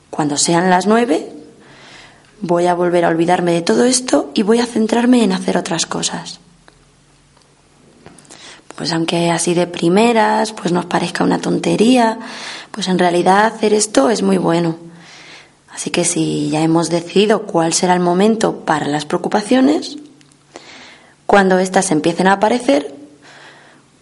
cuando 0.10 0.38
sean 0.38 0.72
las 0.72 0.88
nueve, 0.88 1.32
voy 2.42 2.66
a 2.66 2.74
volver 2.74 3.06
a 3.06 3.10
olvidarme 3.10 3.52
de 3.52 3.62
todo 3.62 3.84
esto 3.84 4.32
y 4.34 4.42
voy 4.42 4.60
a 4.60 4.66
centrarme 4.66 5.24
en 5.24 5.34
hacer 5.34 5.58
otras 5.58 5.86
cosas. 5.86 6.40
Pues 8.76 8.92
aunque 8.92 9.30
así 9.30 9.54
de 9.54 9.68
primeras, 9.68 10.52
pues 10.54 10.72
nos 10.72 10.86
parezca 10.86 11.24
una 11.24 11.40
tontería, 11.40 12.18
pues 12.72 12.88
en 12.88 12.98
realidad 12.98 13.46
hacer 13.46 13.74
esto 13.74 14.10
es 14.10 14.22
muy 14.22 14.38
bueno. 14.38 14.78
Así 15.74 15.92
que 15.92 16.06
si 16.06 16.50
ya 16.50 16.62
hemos 16.62 16.90
decidido 16.90 17.44
cuál 17.44 17.74
será 17.74 17.94
el 17.94 18.00
momento 18.00 18.60
para 18.60 18.88
las 18.88 19.06
preocupaciones, 19.06 19.98
cuando 21.26 21.60
éstas 21.60 21.92
empiecen 21.92 22.28
a 22.28 22.34
aparecer, 22.34 22.96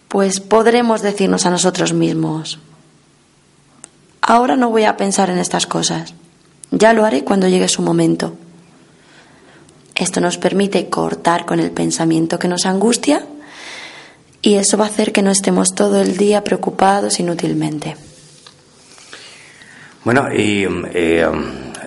pues 0.08 0.38
podremos 0.38 1.02
decirnos 1.02 1.46
a 1.46 1.50
nosotros 1.50 1.92
mismos, 1.92 2.60
Ahora 4.26 4.56
no 4.56 4.70
voy 4.70 4.84
a 4.84 4.96
pensar 4.96 5.28
en 5.28 5.36
estas 5.36 5.66
cosas. 5.66 6.14
Ya 6.70 6.94
lo 6.94 7.04
haré 7.04 7.24
cuando 7.24 7.46
llegue 7.46 7.68
su 7.68 7.82
momento. 7.82 8.34
Esto 9.94 10.20
nos 10.22 10.38
permite 10.38 10.88
cortar 10.88 11.44
con 11.44 11.60
el 11.60 11.70
pensamiento 11.70 12.38
que 12.38 12.48
nos 12.48 12.64
angustia 12.64 13.26
y 14.40 14.54
eso 14.54 14.78
va 14.78 14.86
a 14.86 14.88
hacer 14.88 15.12
que 15.12 15.20
no 15.20 15.30
estemos 15.30 15.74
todo 15.74 16.00
el 16.00 16.16
día 16.16 16.42
preocupados 16.42 17.20
inútilmente. 17.20 17.96
Bueno, 20.04 20.32
y 20.34 20.66
eh, 20.94 21.26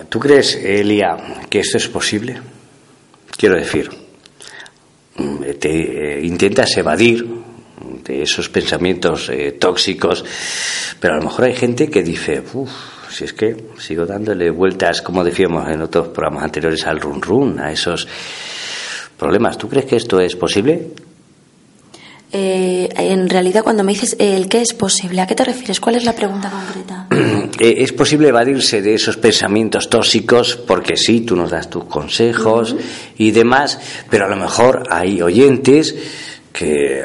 ¿tú 0.08 0.20
crees, 0.20 0.54
Elia, 0.54 1.16
que 1.50 1.58
esto 1.58 1.76
es 1.76 1.88
posible? 1.88 2.40
Quiero 3.36 3.56
decir, 3.56 3.90
te 5.58 6.18
eh, 6.18 6.24
intentas 6.24 6.76
evadir 6.76 7.47
de 8.08 8.22
esos 8.22 8.48
pensamientos 8.48 9.28
eh, 9.28 9.52
tóxicos, 9.52 10.24
pero 10.98 11.14
a 11.14 11.16
lo 11.18 11.24
mejor 11.24 11.44
hay 11.44 11.54
gente 11.54 11.88
que 11.88 12.02
dice, 12.02 12.42
uff, 12.54 12.70
si 13.10 13.24
es 13.24 13.32
que 13.32 13.56
sigo 13.78 14.06
dándole 14.06 14.50
vueltas, 14.50 15.02
como 15.02 15.22
decíamos 15.22 15.68
en 15.70 15.82
otros 15.82 16.08
programas 16.08 16.44
anteriores, 16.44 16.86
al 16.86 17.00
run 17.00 17.22
run, 17.22 17.60
a 17.60 17.70
esos 17.70 18.08
problemas. 19.16 19.58
¿Tú 19.58 19.68
crees 19.68 19.86
que 19.86 19.96
esto 19.96 20.20
es 20.20 20.34
posible? 20.36 20.88
Eh, 22.30 22.88
en 22.94 23.28
realidad, 23.28 23.62
cuando 23.62 23.82
me 23.82 23.92
dices 23.92 24.14
el 24.18 24.48
qué 24.48 24.60
es 24.60 24.74
posible, 24.74 25.22
¿a 25.22 25.26
qué 25.26 25.34
te 25.34 25.44
refieres? 25.44 25.80
¿Cuál 25.80 25.96
es 25.96 26.04
la 26.04 26.14
pregunta 26.14 26.50
concreta? 26.50 27.06
Eh, 27.60 27.82
¿Es 27.82 27.92
posible 27.92 28.28
evadirse 28.28 28.82
de 28.82 28.94
esos 28.94 29.16
pensamientos 29.16 29.88
tóxicos? 29.88 30.54
Porque 30.54 30.96
sí, 30.96 31.22
tú 31.22 31.34
nos 31.34 31.50
das 31.50 31.68
tus 31.68 31.84
consejos 31.84 32.76
y 33.16 33.32
demás, 33.32 33.80
pero 34.08 34.26
a 34.26 34.28
lo 34.28 34.36
mejor 34.36 34.84
hay 34.90 35.20
oyentes 35.22 35.96
que, 36.52 37.02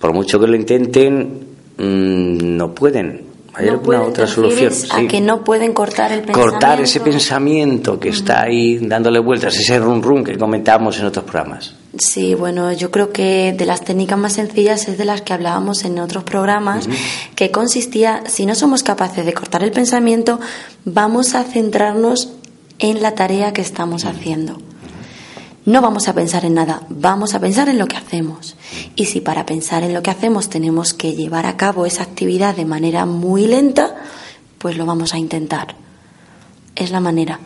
por 0.00 0.14
mucho 0.14 0.40
que 0.40 0.46
lo 0.46 0.56
intenten, 0.56 1.46
mm, 1.76 2.56
no 2.56 2.74
pueden. 2.74 3.30
¿Hay 3.52 3.68
alguna 3.68 4.02
otra 4.02 4.26
solución? 4.26 4.72
A 4.90 5.06
que 5.06 5.20
no 5.20 5.42
pueden 5.44 5.72
cortar 5.72 6.12
el 6.12 6.20
pensamiento. 6.20 6.50
Cortar 6.50 6.80
ese 6.80 7.00
pensamiento 7.00 7.98
que 7.98 8.10
está 8.10 8.42
ahí 8.42 8.78
dándole 8.78 9.18
vueltas, 9.18 9.56
ese 9.56 9.78
run 9.78 10.02
run 10.02 10.24
que 10.24 10.38
comentábamos 10.38 10.98
en 11.00 11.06
otros 11.06 11.24
programas. 11.24 11.74
Sí, 11.98 12.34
bueno, 12.34 12.72
yo 12.72 12.90
creo 12.90 13.10
que 13.12 13.52
de 13.56 13.66
las 13.66 13.84
técnicas 13.84 14.18
más 14.18 14.34
sencillas 14.34 14.88
es 14.88 14.96
de 14.96 15.04
las 15.04 15.22
que 15.22 15.32
hablábamos 15.32 15.84
en 15.84 15.98
otros 15.98 16.22
programas, 16.22 16.88
que 17.34 17.50
consistía, 17.50 18.22
si 18.26 18.46
no 18.46 18.54
somos 18.54 18.84
capaces 18.84 19.26
de 19.26 19.32
cortar 19.34 19.64
el 19.64 19.72
pensamiento, 19.72 20.38
vamos 20.84 21.34
a 21.34 21.42
centrarnos 21.42 22.30
en 22.78 23.02
la 23.02 23.16
tarea 23.16 23.52
que 23.52 23.62
estamos 23.62 24.04
haciendo. 24.04 24.58
No 25.66 25.82
vamos 25.82 26.08
a 26.08 26.14
pensar 26.14 26.44
en 26.44 26.54
nada, 26.54 26.82
vamos 26.88 27.34
a 27.34 27.40
pensar 27.40 27.68
en 27.68 27.78
lo 27.78 27.86
que 27.86 27.96
hacemos. 27.96 28.56
Y 28.96 29.06
si 29.06 29.20
para 29.20 29.44
pensar 29.44 29.82
en 29.82 29.92
lo 29.92 30.02
que 30.02 30.10
hacemos 30.10 30.48
tenemos 30.48 30.94
que 30.94 31.12
llevar 31.12 31.44
a 31.46 31.56
cabo 31.56 31.84
esa 31.84 32.02
actividad 32.02 32.56
de 32.56 32.64
manera 32.64 33.04
muy 33.04 33.46
lenta, 33.46 33.94
pues 34.58 34.76
lo 34.76 34.86
vamos 34.86 35.12
a 35.12 35.18
intentar. 35.18 35.76
Es 36.74 36.90
la 36.90 37.00
manera. 37.00 37.40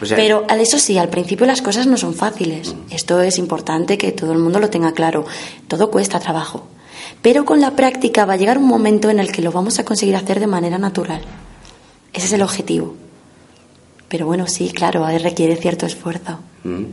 Pero 0.00 0.46
eso 0.48 0.78
sí, 0.78 0.96
al 0.96 1.08
principio 1.08 1.46
las 1.46 1.60
cosas 1.60 1.86
no 1.86 1.96
son 1.96 2.14
fáciles. 2.14 2.74
Esto 2.90 3.20
es 3.20 3.38
importante 3.38 3.98
que 3.98 4.12
todo 4.12 4.32
el 4.32 4.38
mundo 4.38 4.58
lo 4.58 4.70
tenga 4.70 4.92
claro. 4.92 5.26
Todo 5.68 5.90
cuesta 5.90 6.20
trabajo. 6.20 6.66
Pero 7.20 7.44
con 7.44 7.60
la 7.60 7.76
práctica 7.76 8.24
va 8.24 8.34
a 8.34 8.36
llegar 8.36 8.58
un 8.58 8.66
momento 8.66 9.10
en 9.10 9.18
el 9.18 9.30
que 9.30 9.42
lo 9.42 9.52
vamos 9.52 9.78
a 9.78 9.84
conseguir 9.84 10.16
hacer 10.16 10.40
de 10.40 10.46
manera 10.46 10.78
natural. 10.78 11.20
Ese 12.12 12.26
es 12.26 12.32
el 12.32 12.42
objetivo. 12.42 12.94
Pero 14.08 14.26
bueno, 14.26 14.46
sí, 14.46 14.70
claro, 14.70 15.06
requiere 15.06 15.56
cierto 15.56 15.86
esfuerzo. 15.86 16.38
Mm. 16.64 16.84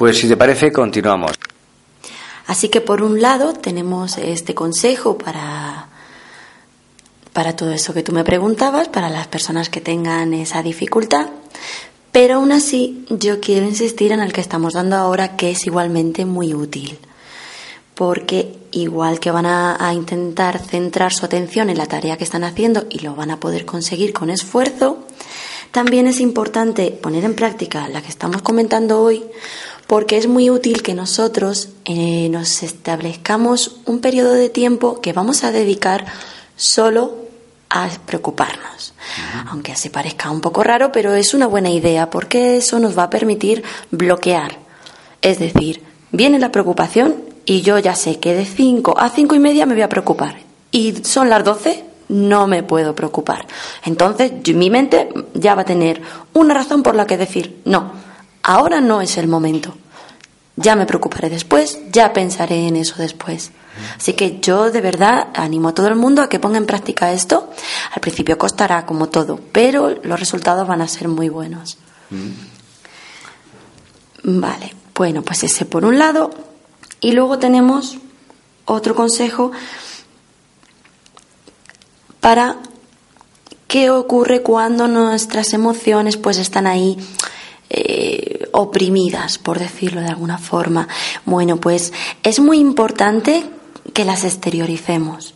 Pues 0.00 0.16
si 0.16 0.28
te 0.28 0.36
parece, 0.38 0.72
continuamos. 0.72 1.32
Así 2.46 2.70
que 2.70 2.80
por 2.80 3.02
un 3.02 3.20
lado 3.20 3.52
tenemos 3.52 4.16
este 4.16 4.54
consejo 4.54 5.18
para 5.18 5.88
para 7.34 7.54
todo 7.54 7.70
eso 7.72 7.92
que 7.92 8.02
tú 8.02 8.10
me 8.12 8.24
preguntabas, 8.24 8.88
para 8.88 9.10
las 9.10 9.26
personas 9.26 9.68
que 9.68 9.82
tengan 9.82 10.32
esa 10.32 10.62
dificultad. 10.62 11.28
Pero 12.12 12.36
aún 12.36 12.50
así, 12.50 13.04
yo 13.10 13.40
quiero 13.40 13.66
insistir 13.66 14.12
en 14.12 14.20
el 14.20 14.32
que 14.32 14.40
estamos 14.40 14.72
dando 14.72 14.96
ahora, 14.96 15.36
que 15.36 15.50
es 15.50 15.66
igualmente 15.66 16.24
muy 16.24 16.54
útil. 16.54 16.98
Porque 17.94 18.56
igual 18.70 19.20
que 19.20 19.30
van 19.30 19.44
a, 19.44 19.92
intentar 19.92 20.60
centrar 20.60 21.12
su 21.12 21.26
atención 21.26 21.68
en 21.68 21.76
la 21.76 21.84
tarea 21.84 22.16
que 22.16 22.24
están 22.24 22.44
haciendo 22.44 22.86
y 22.88 23.00
lo 23.00 23.14
van 23.14 23.32
a 23.32 23.38
poder 23.38 23.66
conseguir 23.66 24.14
con 24.14 24.30
esfuerzo, 24.30 25.04
también 25.72 26.06
es 26.06 26.20
importante 26.20 26.90
poner 26.90 27.24
en 27.24 27.34
práctica 27.34 27.86
la 27.88 28.02
que 28.02 28.08
estamos 28.08 28.42
comentando 28.42 29.00
hoy, 29.00 29.24
porque 29.90 30.16
es 30.16 30.28
muy 30.28 30.50
útil 30.50 30.84
que 30.84 30.94
nosotros 30.94 31.70
eh, 31.84 32.28
nos 32.30 32.62
establezcamos 32.62 33.80
un 33.86 33.98
periodo 33.98 34.34
de 34.34 34.48
tiempo 34.48 35.00
que 35.00 35.12
vamos 35.12 35.42
a 35.42 35.50
dedicar 35.50 36.06
solo 36.54 37.16
a 37.70 37.88
preocuparnos. 38.06 38.94
Aunque 39.48 39.72
así 39.72 39.88
parezca 39.88 40.30
un 40.30 40.40
poco 40.40 40.62
raro, 40.62 40.92
pero 40.92 41.14
es 41.14 41.34
una 41.34 41.48
buena 41.48 41.70
idea 41.70 42.08
porque 42.08 42.56
eso 42.56 42.78
nos 42.78 42.96
va 42.96 43.02
a 43.02 43.10
permitir 43.10 43.64
bloquear. 43.90 44.58
Es 45.22 45.40
decir, 45.40 45.82
viene 46.12 46.38
la 46.38 46.52
preocupación 46.52 47.16
y 47.44 47.62
yo 47.62 47.76
ya 47.80 47.96
sé 47.96 48.20
que 48.20 48.32
de 48.32 48.46
5 48.46 48.96
a 48.96 49.08
cinco 49.08 49.34
y 49.34 49.40
media 49.40 49.66
me 49.66 49.74
voy 49.74 49.82
a 49.82 49.88
preocupar. 49.88 50.36
Y 50.70 51.02
son 51.02 51.28
las 51.28 51.42
12, 51.42 51.84
no 52.10 52.46
me 52.46 52.62
puedo 52.62 52.94
preocupar. 52.94 53.44
Entonces 53.84 54.30
mi 54.54 54.70
mente 54.70 55.08
ya 55.34 55.56
va 55.56 55.62
a 55.62 55.64
tener 55.64 56.00
una 56.32 56.54
razón 56.54 56.84
por 56.84 56.94
la 56.94 57.08
que 57.08 57.16
decir, 57.16 57.60
no, 57.64 58.09
ahora 58.50 58.80
no 58.80 59.00
es 59.00 59.16
el 59.16 59.28
momento. 59.28 59.76
Ya 60.56 60.74
me 60.74 60.84
preocuparé 60.84 61.30
después, 61.30 61.78
ya 61.92 62.12
pensaré 62.12 62.66
en 62.66 62.74
eso 62.76 62.96
después. 62.98 63.52
Así 63.96 64.14
que 64.14 64.40
yo 64.40 64.72
de 64.72 64.80
verdad 64.80 65.28
animo 65.34 65.68
a 65.68 65.74
todo 65.74 65.86
el 65.86 65.94
mundo 65.94 66.20
a 66.20 66.28
que 66.28 66.40
ponga 66.40 66.58
en 66.58 66.66
práctica 66.66 67.12
esto. 67.12 67.50
Al 67.92 68.00
principio 68.00 68.36
costará 68.36 68.84
como 68.84 69.08
todo, 69.08 69.38
pero 69.52 69.90
los 70.02 70.18
resultados 70.18 70.66
van 70.66 70.82
a 70.82 70.88
ser 70.88 71.06
muy 71.06 71.28
buenos. 71.28 71.78
Vale, 74.24 74.74
bueno, 74.96 75.22
pues 75.22 75.44
ese 75.44 75.64
por 75.64 75.84
un 75.84 75.98
lado. 75.98 76.30
Y 77.00 77.12
luego 77.12 77.38
tenemos 77.38 77.98
otro 78.64 78.96
consejo 78.96 79.52
para 82.18 82.56
qué 83.68 83.90
ocurre 83.90 84.42
cuando 84.42 84.88
nuestras 84.88 85.52
emociones 85.52 86.16
pues 86.16 86.36
están 86.36 86.66
ahí 86.66 86.98
eh, 87.70 88.48
oprimidas, 88.52 89.38
por 89.38 89.60
decirlo 89.60 90.00
de 90.00 90.08
alguna 90.08 90.38
forma. 90.38 90.88
Bueno, 91.24 91.58
pues 91.58 91.92
es 92.24 92.40
muy 92.40 92.58
importante 92.58 93.44
que 93.94 94.04
las 94.04 94.24
exterioricemos. 94.24 95.34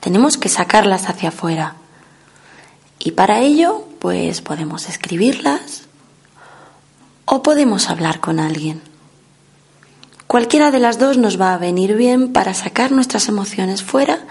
Tenemos 0.00 0.36
que 0.36 0.50
sacarlas 0.50 1.08
hacia 1.08 1.30
afuera. 1.30 1.76
Y 2.98 3.12
para 3.12 3.40
ello, 3.40 3.86
pues 3.98 4.42
podemos 4.42 4.88
escribirlas 4.90 5.84
o 7.24 7.42
podemos 7.42 7.88
hablar 7.88 8.20
con 8.20 8.40
alguien. 8.40 8.82
Cualquiera 10.26 10.70
de 10.70 10.80
las 10.80 10.98
dos 10.98 11.16
nos 11.16 11.40
va 11.40 11.54
a 11.54 11.58
venir 11.58 11.96
bien 11.96 12.32
para 12.32 12.52
sacar 12.52 12.92
nuestras 12.92 13.28
emociones 13.28 13.82
fuera 13.82 14.26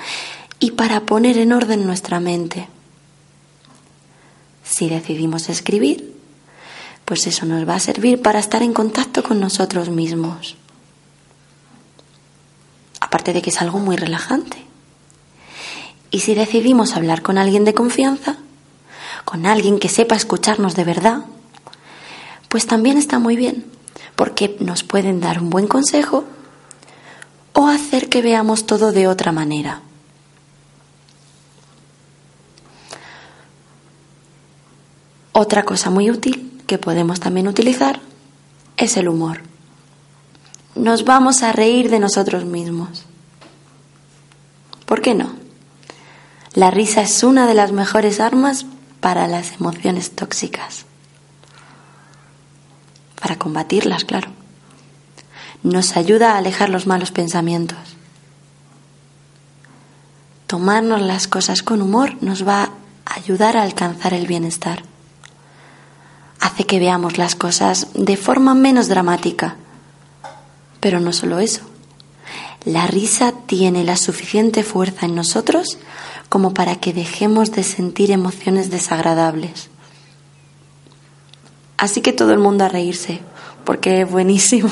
y 0.60 0.72
para 0.72 1.02
poner 1.02 1.38
en 1.38 1.54
orden 1.54 1.86
nuestra 1.86 2.20
mente. 2.20 2.68
Si 4.64 4.90
decidimos 4.90 5.50
escribir, 5.50 6.13
pues 7.06 7.28
eso 7.28 7.46
nos 7.46 7.68
va 7.68 7.76
a 7.76 7.80
servir 7.80 8.22
para 8.22 8.40
estar 8.40 8.64
en 8.64 8.74
contacto 8.74 9.24
con 9.24 9.40
nosotros 9.40 9.90
mismos 9.90 10.58
aparte 13.14 13.34
de 13.34 13.44
que 13.44 13.52
es 13.52 13.62
algo 13.62 13.78
muy 13.78 13.96
relajante. 13.96 14.58
Y 16.10 16.22
si 16.22 16.34
decidimos 16.34 16.96
hablar 16.96 17.22
con 17.22 17.38
alguien 17.38 17.64
de 17.64 17.74
confianza, 17.76 18.38
con 19.24 19.46
alguien 19.46 19.78
que 19.78 19.90
sepa 19.90 20.16
escucharnos 20.16 20.74
de 20.76 20.84
verdad, 20.84 21.26
pues 22.50 22.66
también 22.66 22.98
está 22.98 23.20
muy 23.20 23.36
bien, 23.36 23.66
porque 24.16 24.56
nos 24.60 24.84
pueden 24.84 25.20
dar 25.20 25.40
un 25.40 25.50
buen 25.50 25.68
consejo 25.68 26.24
o 27.54 27.68
hacer 27.68 28.10
que 28.10 28.22
veamos 28.22 28.66
todo 28.66 28.92
de 28.92 29.08
otra 29.08 29.32
manera. 29.32 29.82
Otra 35.34 35.66
cosa 35.66 35.92
muy 35.92 36.10
útil 36.10 36.53
que 36.68 36.78
podemos 36.78 37.20
también 37.20 37.48
utilizar 37.48 38.00
es 38.78 38.98
el 38.98 39.08
humor 39.08 39.42
nos 40.76 41.06
vamos 41.06 41.44
a 41.44 41.52
reír 41.52 41.90
de 41.90 42.00
nosotros 42.00 42.46
mismos. 42.46 43.06
¿Por 44.86 45.02
qué 45.02 45.14
no? 45.14 45.34
La 46.54 46.72
risa 46.72 47.02
es 47.02 47.24
una 47.24 47.48
de 47.48 47.54
las 47.54 47.72
mejores 47.72 48.20
armas 48.20 48.66
para 49.00 49.28
las 49.28 49.54
emociones 49.54 50.12
tóxicas. 50.12 50.86
Para 53.20 53.38
combatirlas, 53.38 54.06
claro. 54.06 54.30
Nos 55.64 55.96
ayuda 55.96 56.34
a 56.34 56.38
alejar 56.38 56.70
los 56.70 56.88
malos 56.88 57.12
pensamientos. 57.12 57.78
Tomarnos 60.48 61.02
las 61.02 61.28
cosas 61.28 61.64
con 61.64 61.82
humor 61.82 62.22
nos 62.22 62.48
va 62.48 62.72
a 63.06 63.16
ayudar 63.16 63.58
a 63.58 63.64
alcanzar 63.64 64.14
el 64.14 64.28
bienestar. 64.28 64.84
Hace 66.44 66.66
que 66.66 66.78
veamos 66.78 67.18
las 67.18 67.36
cosas 67.36 67.88
de 67.96 68.18
forma 68.18 68.54
menos 68.54 68.88
dramática 68.88 69.58
pero 70.84 71.00
no 71.00 71.14
solo 71.14 71.40
eso. 71.40 71.62
La 72.66 72.88
risa 72.88 73.32
tiene 73.46 73.86
la 73.86 73.96
suficiente 73.96 74.64
fuerza 74.64 75.06
en 75.06 75.16
nosotros 75.16 75.78
como 76.28 76.54
para 76.54 76.76
que 76.76 76.92
dejemos 76.92 77.54
de 77.54 77.64
sentir 77.64 78.12
emociones 78.12 78.70
desagradables. 78.70 79.70
Así 81.78 82.02
que 82.02 82.12
todo 82.12 82.34
el 82.34 82.40
mundo 82.40 82.66
a 82.66 82.68
reírse, 82.68 83.22
porque 83.64 84.02
es 84.02 84.12
buenísimo. 84.12 84.72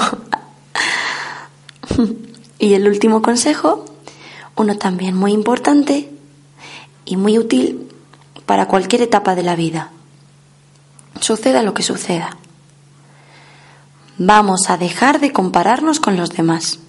y 2.60 2.74
el 2.74 2.90
último 2.90 3.22
consejo, 3.22 3.86
uno 4.58 4.78
también 4.78 5.16
muy 5.16 5.32
importante 5.32 6.10
y 7.06 7.16
muy 7.16 7.38
útil 7.38 7.88
para 8.46 8.68
cualquier 8.68 9.04
etapa 9.04 9.34
de 9.34 9.44
la 9.44 9.56
vida. 9.56 9.92
Suceda 11.20 11.64
lo 11.64 11.74
que 11.74 11.84
suceda. 11.84 12.38
Vamos 14.18 14.70
a 14.70 14.78
dejar 14.78 15.20
de 15.20 15.32
compararnos 15.32 16.00
con 16.00 16.18
los 16.18 16.30
demás. 16.32 16.80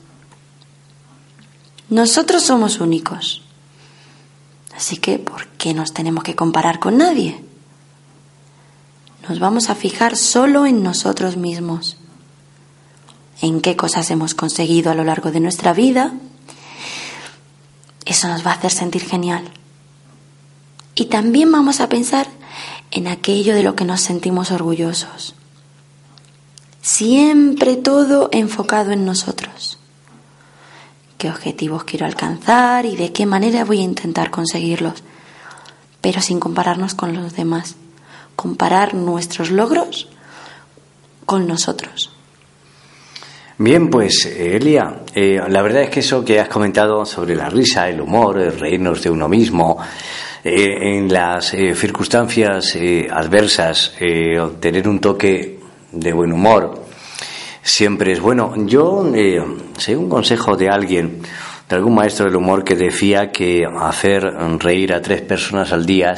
Nosotros 1.89 2.43
somos 2.43 2.81
únicos. 2.81 3.43
Así 4.77 4.97
que, 4.97 5.19
¿por 5.19 5.47
qué 5.49 5.75
nos 5.75 5.93
tenemos 5.93 6.25
que 6.25 6.35
comparar 6.35 6.79
con 6.79 6.97
nadie? 6.99 7.43
Nos 9.29 9.39
vamos 9.39 9.71
a 9.71 9.75
fijar 9.75 10.17
solo 10.17 10.67
en 10.67 10.83
nosotros 10.83 11.37
mismos, 11.37 11.97
en 13.41 13.61
qué 13.61 13.77
cosas 13.77 14.11
hemos 14.11 14.35
conseguido 14.35 14.91
a 14.91 14.95
lo 14.95 15.05
largo 15.05 15.31
de 15.31 15.41
nuestra 15.41 15.73
vida. 15.73 16.13
Eso 18.05 18.29
nos 18.29 18.45
va 18.45 18.51
a 18.51 18.55
hacer 18.55 18.73
sentir 18.73 19.05
genial. 19.05 19.45
Y 20.95 21.07
también 21.07 21.53
vamos 21.53 21.81
a 21.81 21.89
pensar 21.89 22.27
en 22.93 23.09
aquello 23.09 23.55
de 23.55 23.63
lo 23.63 23.75
que 23.75 23.85
nos 23.85 24.01
sentimos 24.01 24.51
orgullosos. 24.53 25.35
Siempre 26.81 27.77
todo 27.77 28.29
enfocado 28.33 28.93
en 28.93 29.05
nosotros. 29.05 29.79
¿Qué 31.19 31.29
objetivos 31.29 31.85
quiero 31.85 32.07
alcanzar 32.07 32.87
y 32.87 32.97
de 32.97 33.13
qué 33.13 33.27
manera 33.27 33.65
voy 33.65 33.81
a 33.81 33.85
intentar 33.85 34.31
conseguirlos? 34.31 35.03
Pero 36.01 36.21
sin 36.21 36.41
compararnos 36.41 36.95
con 36.95 37.15
los 37.15 37.35
demás 37.35 37.77
comparar 38.37 38.95
nuestros 38.95 39.51
logros 39.51 40.09
con 41.27 41.47
nosotros. 41.47 42.11
Bien, 43.59 43.91
pues 43.91 44.27
Elia, 44.27 45.03
eh, 45.15 45.41
la 45.49 45.63
verdad 45.63 45.83
es 45.83 45.91
que 45.91 46.01
eso 46.01 46.25
que 46.25 46.41
has 46.41 46.49
comentado 46.49 47.05
sobre 47.07 47.37
la 47.37 47.49
risa, 47.49 47.89
el 47.89 48.01
humor, 48.01 48.41
el 48.41 48.59
reírnos 48.59 49.03
de 49.03 49.11
uno 49.11 49.29
mismo, 49.29 49.79
eh, 50.45 50.97
en 50.97 51.13
las 51.13 51.55
eh, 51.55 51.75
circunstancias 51.75 52.77
adversas, 53.11 53.95
tener 54.61 54.89
un 54.89 55.01
toque 55.01 55.59
de 55.93 56.13
buen 56.13 56.33
humor, 56.33 56.85
siempre 57.63 58.13
es 58.13 58.21
bueno. 58.21 58.55
Yo 58.67 59.11
sé 59.79 59.97
un 59.97 60.09
consejo 60.09 60.57
de 60.57 60.69
alguien, 60.69 61.23
de 61.69 61.77
algún 61.77 61.95
maestro 61.95 62.27
del 62.27 62.37
humor 62.37 62.65
que 62.65 62.77
decía 62.77 63.31
que 63.31 63.65
hacer 63.81 64.23
reír 64.59 64.93
a 64.93 65.03
tres 65.03 65.23
personas 65.23 65.73
al 65.73 65.87
día 65.87 66.15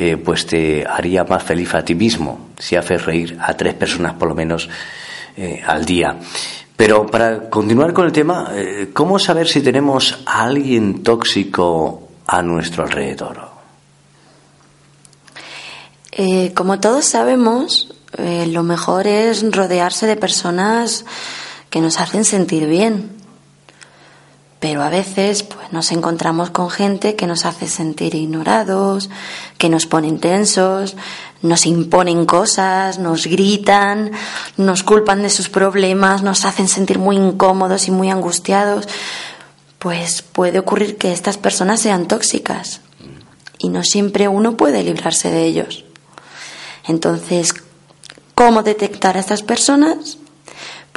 eh, 0.00 0.16
pues 0.16 0.46
te 0.46 0.86
haría 0.86 1.24
más 1.24 1.42
feliz 1.42 1.74
a 1.74 1.84
ti 1.84 1.96
mismo 1.96 2.50
si 2.56 2.76
haces 2.76 3.04
reír 3.04 3.36
a 3.40 3.54
tres 3.54 3.74
personas 3.74 4.14
por 4.14 4.28
lo 4.28 4.34
menos 4.36 4.68
eh, 5.36 5.60
al 5.66 5.84
día. 5.84 6.16
Pero 6.76 7.04
para 7.04 7.50
continuar 7.50 7.92
con 7.92 8.06
el 8.06 8.12
tema, 8.12 8.52
eh, 8.54 8.90
¿cómo 8.92 9.18
saber 9.18 9.48
si 9.48 9.60
tenemos 9.60 10.22
a 10.24 10.44
alguien 10.44 11.02
tóxico 11.02 12.10
a 12.28 12.40
nuestro 12.42 12.84
alrededor? 12.84 13.47
Como 16.54 16.80
todos 16.80 17.04
sabemos, 17.04 17.94
lo 18.16 18.62
mejor 18.62 19.06
es 19.06 19.50
rodearse 19.52 20.06
de 20.06 20.16
personas 20.16 21.04
que 21.70 21.80
nos 21.80 22.00
hacen 22.00 22.24
sentir 22.24 22.66
bien. 22.66 23.18
Pero 24.60 24.82
a 24.82 24.88
veces 24.88 25.44
pues, 25.44 25.72
nos 25.72 25.92
encontramos 25.92 26.50
con 26.50 26.68
gente 26.68 27.14
que 27.14 27.28
nos 27.28 27.44
hace 27.44 27.68
sentir 27.68 28.16
ignorados, 28.16 29.08
que 29.56 29.68
nos 29.68 29.86
ponen 29.86 30.18
tensos, 30.18 30.96
nos 31.42 31.64
imponen 31.64 32.26
cosas, 32.26 32.98
nos 32.98 33.26
gritan, 33.26 34.10
nos 34.56 34.82
culpan 34.82 35.22
de 35.22 35.30
sus 35.30 35.48
problemas, 35.48 36.24
nos 36.24 36.44
hacen 36.44 36.66
sentir 36.66 36.98
muy 36.98 37.16
incómodos 37.16 37.86
y 37.86 37.92
muy 37.92 38.10
angustiados. 38.10 38.88
Pues 39.78 40.22
puede 40.22 40.58
ocurrir 40.58 40.96
que 40.96 41.12
estas 41.12 41.38
personas 41.38 41.78
sean 41.78 42.08
tóxicas 42.08 42.80
y 43.58 43.68
no 43.68 43.84
siempre 43.84 44.26
uno 44.26 44.56
puede 44.56 44.82
librarse 44.82 45.30
de 45.30 45.44
ellos. 45.44 45.84
Entonces, 46.88 47.54
¿cómo 48.34 48.62
detectar 48.62 49.16
a 49.16 49.20
estas 49.20 49.42
personas? 49.42 50.18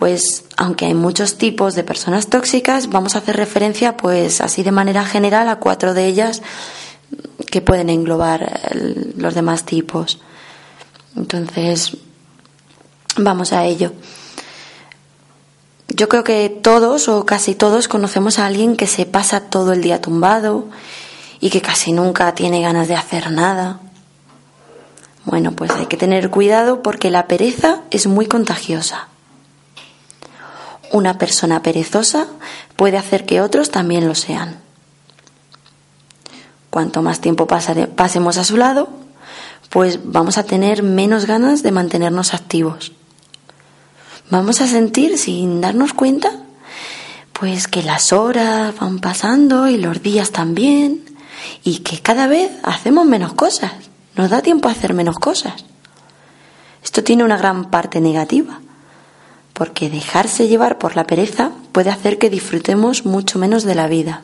pues 0.01 0.45
aunque 0.58 0.88
hay 0.88 0.95
muchos 0.95 1.38
tipos 1.38 1.75
de 1.75 1.84
personas 1.84 2.25
tóxicas, 2.25 2.89
vamos 2.89 3.13
a 3.13 3.19
hacer 3.19 3.36
referencia 3.38 3.97
pues 3.97 4.41
así 4.41 4.63
de 4.63 4.71
manera 4.71 5.06
general 5.06 5.47
a 5.47 5.58
cuatro 5.60 5.93
de 5.93 6.08
ellas 6.08 6.41
que 7.51 7.62
pueden 7.62 7.91
englobar 7.91 8.71
los 9.15 9.36
demás 9.36 9.63
tipos. 9.63 10.19
Entonces, 11.15 11.97
vamos 13.15 13.54
a 13.54 13.65
ello. 13.65 13.93
Yo 15.89 16.10
creo 16.10 16.23
que 16.23 16.49
todos 16.49 17.08
o 17.08 17.23
casi 17.27 17.54
todos 17.54 17.88
conocemos 17.88 18.39
a 18.39 18.47
alguien 18.47 18.77
que 18.77 18.88
se 18.88 19.06
pasa 19.06 19.51
todo 19.51 19.71
el 19.71 19.84
día 19.84 20.01
tumbado 20.01 20.67
y 21.39 21.51
que 21.51 21.62
casi 21.62 21.91
nunca 21.91 22.34
tiene 22.34 22.63
ganas 22.63 22.88
de 22.88 22.95
hacer 22.95 23.30
nada. 23.30 23.80
Bueno, 25.25 25.51
pues 25.51 25.71
hay 25.71 25.86
que 25.86 25.97
tener 25.97 26.29
cuidado 26.29 26.81
porque 26.81 27.12
la 27.12 27.27
pereza 27.27 27.81
es 27.91 28.07
muy 28.07 28.25
contagiosa. 28.25 29.07
Una 30.91 31.17
persona 31.17 31.62
perezosa 31.62 32.27
puede 32.75 32.97
hacer 32.97 33.25
que 33.25 33.41
otros 33.41 33.71
también 33.71 34.07
lo 34.07 34.15
sean. 34.15 34.60
Cuanto 36.69 37.01
más 37.01 37.21
tiempo 37.21 37.47
pasemos 37.47 38.38
a 38.38 38.43
su 38.43 38.57
lado, 38.57 38.89
pues 39.69 39.99
vamos 40.03 40.38
a 40.38 40.43
tener 40.43 40.84
menos 40.84 41.25
ganas 41.25 41.63
de 41.63 41.71
mantenernos 41.71 42.34
activos. 42.34 42.91
Vamos 44.29 44.62
a 44.62 44.67
sentir, 44.67 45.17
sin 45.17 45.62
darnos 45.62 45.93
cuenta, 45.93 46.31
pues 47.34 47.67
que 47.67 47.84
las 47.84 48.13
horas 48.13 48.73
van 48.79 48.99
pasando 48.99 49.67
y 49.67 49.77
los 49.77 50.01
días 50.01 50.31
también, 50.31 51.03
y 51.63 51.79
que 51.79 51.99
cada 51.99 52.27
vez 52.27 52.51
hacemos 52.63 53.05
menos 53.05 53.34
cosas, 53.34 53.73
nos 54.15 54.30
da 54.30 54.41
tiempo 54.41 54.67
a 54.67 54.71
hacer 54.71 54.93
menos 54.93 55.19
cosas. 55.19 55.65
Esto 56.84 57.04
tiene 57.04 57.24
una 57.24 57.38
gran 57.38 57.69
parte 57.69 58.02
negativa, 58.02 58.60
porque 59.54 59.89
dejarse 59.89 60.47
llevar 60.47 60.78
por 60.78 60.95
la 60.95 61.06
pereza 61.06 61.52
puede 61.71 61.89
hacer 61.89 62.17
que 62.17 62.30
disfrutemos 62.30 63.06
mucho 63.06 63.39
menos 63.39 63.63
de 63.63 63.76
la 63.76 63.88
vida. 63.88 64.24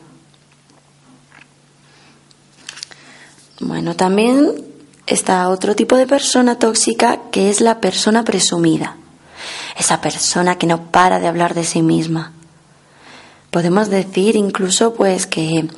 Bueno, 3.60 3.96
también 3.96 4.64
está 5.06 5.48
otro 5.48 5.74
tipo 5.74 5.96
de 5.96 6.06
persona 6.06 6.58
tóxica 6.58 7.20
que 7.30 7.50
es 7.50 7.60
la 7.60 7.80
persona 7.80 8.24
presumida. 8.24 8.96
Esa 9.76 10.00
persona 10.00 10.58
que 10.58 10.66
no 10.66 10.90
para 10.90 11.20
de 11.20 11.28
hablar 11.28 11.54
de 11.54 11.64
sí 11.64 11.82
misma. 11.82 12.32
Podemos 13.50 13.88
decir 13.88 14.36
incluso 14.36 14.94
pues 14.94 15.26
que 15.26 15.68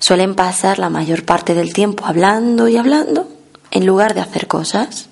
suelen 0.00 0.34
pasar 0.34 0.78
la 0.78 0.90
mayor 0.90 1.24
parte 1.24 1.54
del 1.54 1.72
tiempo 1.72 2.04
hablando 2.04 2.68
y 2.68 2.76
hablando 2.76 3.37
en 3.78 3.86
lugar 3.86 4.12
de 4.14 4.20
hacer 4.20 4.48
cosas. 4.48 5.08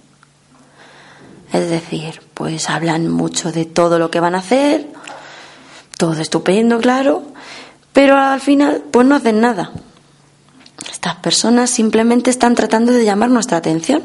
Es 1.52 1.70
decir, 1.70 2.20
pues 2.34 2.68
hablan 2.68 3.08
mucho 3.08 3.52
de 3.52 3.64
todo 3.64 4.00
lo 4.00 4.10
que 4.10 4.18
van 4.18 4.34
a 4.34 4.38
hacer, 4.38 4.88
todo 5.96 6.20
estupendo, 6.20 6.80
claro, 6.80 7.22
pero 7.92 8.16
al 8.16 8.40
final 8.40 8.82
pues 8.90 9.06
no 9.06 9.14
hacen 9.14 9.40
nada. 9.40 9.70
Estas 10.90 11.14
personas 11.16 11.70
simplemente 11.70 12.30
están 12.30 12.56
tratando 12.56 12.92
de 12.92 13.04
llamar 13.04 13.30
nuestra 13.30 13.58
atención. 13.58 14.02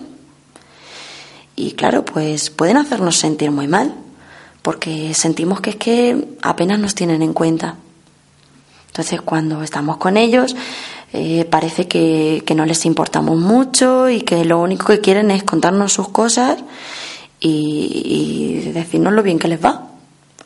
Y 1.56 1.72
claro, 1.72 2.06
pues 2.06 2.52
pueden 2.52 2.78
hacernos 2.78 3.18
sentir 3.18 3.50
muy 3.50 3.68
mal, 3.68 3.96
porque 4.62 5.16
sentimos 5.16 5.60
que 5.60 5.72
es 5.72 5.76
que 5.76 6.38
apenas 6.44 6.80
nos 6.80 6.94
tienen 6.94 7.24
en 7.24 7.34
cuenta. 7.34 7.78
Entonces, 8.88 9.22
cuando 9.22 9.64
estamos 9.64 9.98
con 9.98 10.18
ellos, 10.18 10.56
eh, 11.14 11.46
parece 11.46 11.88
que, 11.88 12.44
que 12.46 12.56
no 12.56 12.66
les 12.66 12.86
importamos 12.86 13.38
mucho 13.38 14.10
y 14.10 14.22
que 14.22 14.46
lo 14.46 14.60
único 14.60 14.88
que 14.88 15.02
quieren 15.02 15.30
es 15.32 15.44
contarnos 15.44 15.92
sus 15.92 16.10
cosas 16.10 16.58
y, 17.42 18.72
decirnos 18.74 19.14
lo 19.14 19.24
bien 19.24 19.40
que 19.40 19.48
les 19.48 19.64
va. 19.64 19.88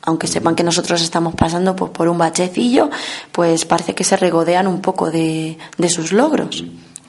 Aunque 0.02 0.28
sepan 0.28 0.56
que 0.56 0.64
nosotros 0.64 1.02
estamos 1.02 1.36
pasando 1.36 1.76
pues, 1.76 1.92
por 1.92 2.08
un 2.08 2.18
bachecillo, 2.18 2.90
pues 3.32 3.66
parece 3.66 3.94
que 3.96 4.04
se 4.04 4.18
regodean 4.18 4.68
un 4.68 4.82
poco 4.82 5.12
de, 5.12 5.58
de 5.78 5.90
sus 5.90 6.12
logros. 6.12 6.64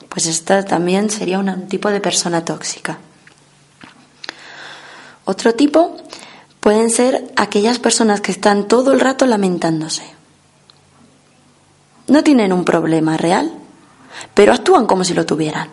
Pues 0.09 0.25
esta 0.25 0.65
también 0.65 1.09
sería 1.09 1.39
un 1.39 1.67
tipo 1.67 1.89
de 1.89 2.01
persona 2.01 2.43
tóxica. 2.43 2.97
Otro 5.25 5.53
tipo 5.53 5.97
pueden 6.59 6.89
ser 6.89 7.31
aquellas 7.35 7.79
personas 7.79 8.21
que 8.21 8.31
están 8.31 8.67
todo 8.67 8.93
el 8.93 8.99
rato 8.99 9.25
lamentándose. 9.25 10.16
No 12.07 12.23
tienen 12.23 12.53
un 12.53 12.63
problema 12.63 13.17
real, 13.17 13.51
pero 14.33 14.53
actúan 14.53 14.87
como 14.87 15.03
si 15.03 15.13
lo 15.13 15.25
tuvieran. 15.25 15.69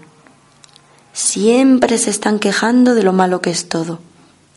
Siempre 1.12 1.96
se 1.96 2.10
están 2.10 2.40
quejando 2.40 2.94
de 2.94 3.04
lo 3.04 3.12
malo 3.12 3.40
que 3.40 3.50
es 3.50 3.68
todo 3.68 4.00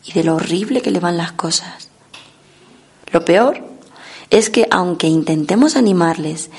y 0.04 0.14
de 0.14 0.24
lo 0.24 0.36
horrible 0.36 0.82
que 0.82 0.92
le 0.92 1.00
van 1.00 1.18
las 1.18 1.32
cosas. 1.34 1.90
Lo 3.12 3.24
peor 3.24 3.64
es 4.30 4.50
que 4.50 4.68
aunque 4.72 5.08
intentemos 5.08 5.76
animarles 5.76 6.50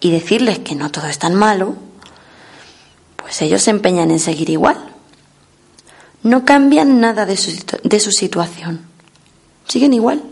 y 0.00 0.10
decirles 0.10 0.58
que 0.58 0.74
no 0.74 0.90
todo 0.90 1.06
es 1.06 1.18
tan 1.18 1.34
malo, 1.34 1.74
pues 3.16 3.40
ellos 3.42 3.62
se 3.62 3.70
empeñan 3.70 4.10
en 4.10 4.20
seguir 4.20 4.50
igual. 4.50 4.92
No 6.22 6.44
cambian 6.44 7.00
nada 7.00 7.24
de 7.24 7.36
su, 7.36 7.50
de 7.82 8.00
su 8.00 8.12
situación. 8.12 8.82
Siguen 9.66 9.94
igual. 9.94 10.22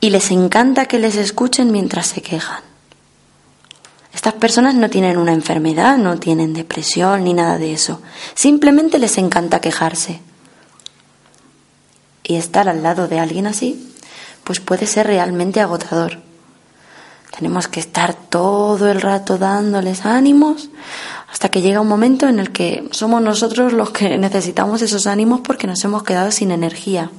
Y 0.00 0.10
les 0.10 0.30
encanta 0.30 0.86
que 0.86 0.98
les 0.98 1.16
escuchen 1.16 1.70
mientras 1.70 2.08
se 2.08 2.20
quejan. 2.20 2.73
Estas 4.14 4.34
personas 4.34 4.74
no 4.74 4.88
tienen 4.88 5.18
una 5.18 5.32
enfermedad, 5.32 5.98
no 5.98 6.18
tienen 6.18 6.54
depresión 6.54 7.24
ni 7.24 7.34
nada 7.34 7.58
de 7.58 7.72
eso. 7.72 8.00
Simplemente 8.34 8.98
les 8.98 9.18
encanta 9.18 9.60
quejarse. 9.60 10.20
Y 12.22 12.36
estar 12.36 12.68
al 12.68 12.82
lado 12.82 13.08
de 13.08 13.18
alguien 13.18 13.46
así, 13.46 13.92
pues 14.44 14.60
puede 14.60 14.86
ser 14.86 15.08
realmente 15.08 15.60
agotador. 15.60 16.20
Tenemos 17.36 17.66
que 17.66 17.80
estar 17.80 18.14
todo 18.14 18.88
el 18.88 19.00
rato 19.00 19.36
dándoles 19.36 20.06
ánimos 20.06 20.70
hasta 21.30 21.48
que 21.48 21.62
llega 21.62 21.80
un 21.80 21.88
momento 21.88 22.28
en 22.28 22.38
el 22.38 22.52
que 22.52 22.88
somos 22.92 23.20
nosotros 23.20 23.72
los 23.72 23.90
que 23.90 24.16
necesitamos 24.18 24.82
esos 24.82 25.08
ánimos 25.08 25.40
porque 25.40 25.66
nos 25.66 25.82
hemos 25.84 26.04
quedado 26.04 26.30
sin 26.30 26.52
energía. 26.52 27.10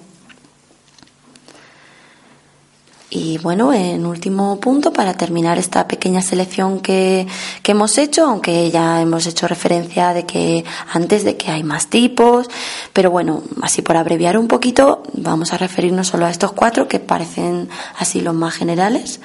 Y 3.10 3.38
bueno, 3.38 3.72
en 3.72 4.06
último 4.06 4.60
punto, 4.60 4.91
para 4.91 5.13
terminar 5.13 5.60
esta 5.60 5.88
pequeña 5.88 6.22
selección 6.22 6.80
que, 6.80 7.28
que, 7.62 7.72
hemos 7.72 7.98
hecho, 8.00 8.26
aunque 8.26 8.72
ya 8.72 9.00
hemos 9.00 9.28
hecho 9.28 9.48
referencia 9.48 10.13
de 10.13 10.26
que 10.26 10.65
antes 10.91 11.24
de 11.24 11.38
que 11.38 11.52
hay 11.52 11.63
más 11.63 11.88
tipos, 11.88 12.50
pero 12.94 13.12
bueno, 13.12 13.44
así 13.62 13.84
por 13.84 13.96
abreviar 13.96 14.38
un 14.38 14.48
poquito, 14.48 15.04
vamos 15.13 15.54
a 15.54 15.58
referirnos 15.58 16.08
solo 16.08 16.26
a 16.26 16.32
estos 16.32 16.54
cuatro 16.54 16.88
que 16.88 17.00
parecen 17.00 17.70
así 17.98 18.22
los 18.22 18.34
más 18.34 18.56
generales. 18.56 19.20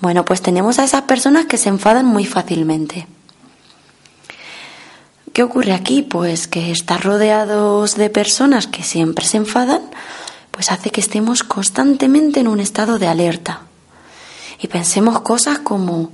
Bueno, 0.00 0.24
pues 0.24 0.42
tenemos 0.42 0.80
a 0.80 0.84
esas 0.84 1.02
personas 1.02 1.46
que 1.46 1.58
se 1.58 1.68
enfadan 1.68 2.06
muy 2.06 2.26
fácilmente. 2.26 3.06
¿Qué 5.32 5.42
ocurre 5.42 5.72
aquí? 5.72 6.02
Pues 6.02 6.48
que 6.48 6.70
estar 6.72 7.02
rodeados 7.02 7.96
de 7.96 8.10
personas 8.10 8.66
que 8.66 8.82
siempre 8.82 9.24
se 9.24 9.38
enfadan, 9.38 9.80
pues 10.52 10.70
hace 10.70 10.90
que 10.90 11.00
estemos 11.00 11.42
constantemente 11.42 12.38
en 12.38 12.46
un 12.46 12.60
estado 12.60 13.00
de 13.00 13.08
alerta 13.08 13.62
y 14.60 14.68
pensemos 14.68 15.20
cosas 15.22 15.58
como, 15.58 16.12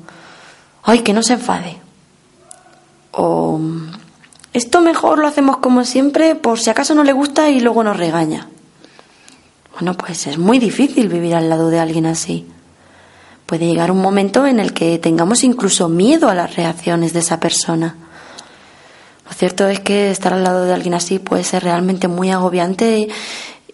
ay, 0.84 1.00
que 1.00 1.12
no 1.12 1.22
se 1.22 1.34
enfade, 1.34 1.78
o 3.12 3.60
esto 4.54 4.80
mejor 4.80 5.18
lo 5.18 5.26
hacemos 5.28 5.58
como 5.58 5.84
siempre 5.84 6.34
por 6.34 6.58
si 6.58 6.70
acaso 6.70 6.94
no 6.94 7.04
le 7.04 7.12
gusta 7.12 7.50
y 7.50 7.60
luego 7.60 7.84
nos 7.84 7.96
regaña. 7.96 8.48
Bueno, 9.74 9.94
pues 9.94 10.26
es 10.26 10.38
muy 10.38 10.58
difícil 10.58 11.08
vivir 11.08 11.34
al 11.34 11.48
lado 11.48 11.70
de 11.70 11.78
alguien 11.78 12.06
así. 12.06 12.46
Puede 13.46 13.66
llegar 13.66 13.90
un 13.90 14.02
momento 14.02 14.46
en 14.46 14.60
el 14.60 14.72
que 14.72 14.98
tengamos 14.98 15.44
incluso 15.44 15.88
miedo 15.88 16.28
a 16.28 16.34
las 16.34 16.56
reacciones 16.56 17.12
de 17.12 17.20
esa 17.20 17.40
persona. 17.40 17.96
Lo 19.26 19.32
cierto 19.32 19.68
es 19.68 19.80
que 19.80 20.10
estar 20.10 20.32
al 20.32 20.42
lado 20.42 20.64
de 20.64 20.74
alguien 20.74 20.94
así 20.94 21.18
puede 21.18 21.44
ser 21.44 21.62
realmente 21.62 22.08
muy 22.08 22.30
agobiante 22.30 23.08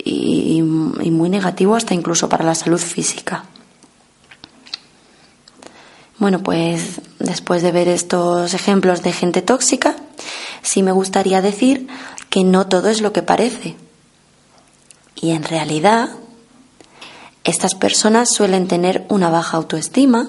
y, 0.05 0.63
muy 0.63 1.31
negativo 1.31 1.75
hasta 1.75 1.95
incluso 1.95 2.29
para 2.29 2.45
la 2.45 2.55
salud 2.55 2.79
física. 2.79 3.45
Bueno, 6.19 6.43
pues 6.43 7.01
después 7.19 7.63
de 7.63 7.73
ver 7.73 7.89
estos 7.89 8.55
ejemplos 8.55 9.03
de 9.03 9.13
gente 9.13 9.43
tóxica, 9.43 9.97
sí 10.63 10.83
me 10.83 10.93
gustaría 10.93 11.43
decir 11.43 11.89
que 12.31 12.45
no 12.45 12.67
todo 12.67 12.89
es 12.89 13.01
lo 13.01 13.13
que 13.13 13.23
parece. 13.23 13.77
Y 15.17 15.31
en 15.31 15.43
realidad, 15.43 16.11
estas 17.43 17.75
personas 17.75 18.33
suelen 18.33 18.69
tener 18.69 19.05
una 19.09 19.31
baja 19.31 19.57
autoestima, 19.57 20.29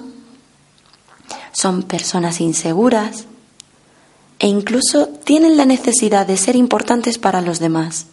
son 1.52 1.82
personas 1.82 2.40
inseguras 2.40 3.26
e 4.38 4.48
incluso 4.48 5.08
tienen 5.08 5.56
la 5.56 5.64
necesidad 5.64 6.26
de 6.26 6.36
ser 6.36 6.56
importantes 6.56 7.18
para 7.18 7.40
los 7.40 7.58
demás. 7.58 8.06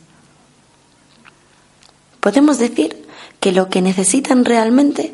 Podemos 2.23 2.57
decir 2.57 3.05
que 3.41 3.51
lo 3.51 3.67
que 3.67 3.81
necesitan 3.81 4.45
realmente 4.45 5.13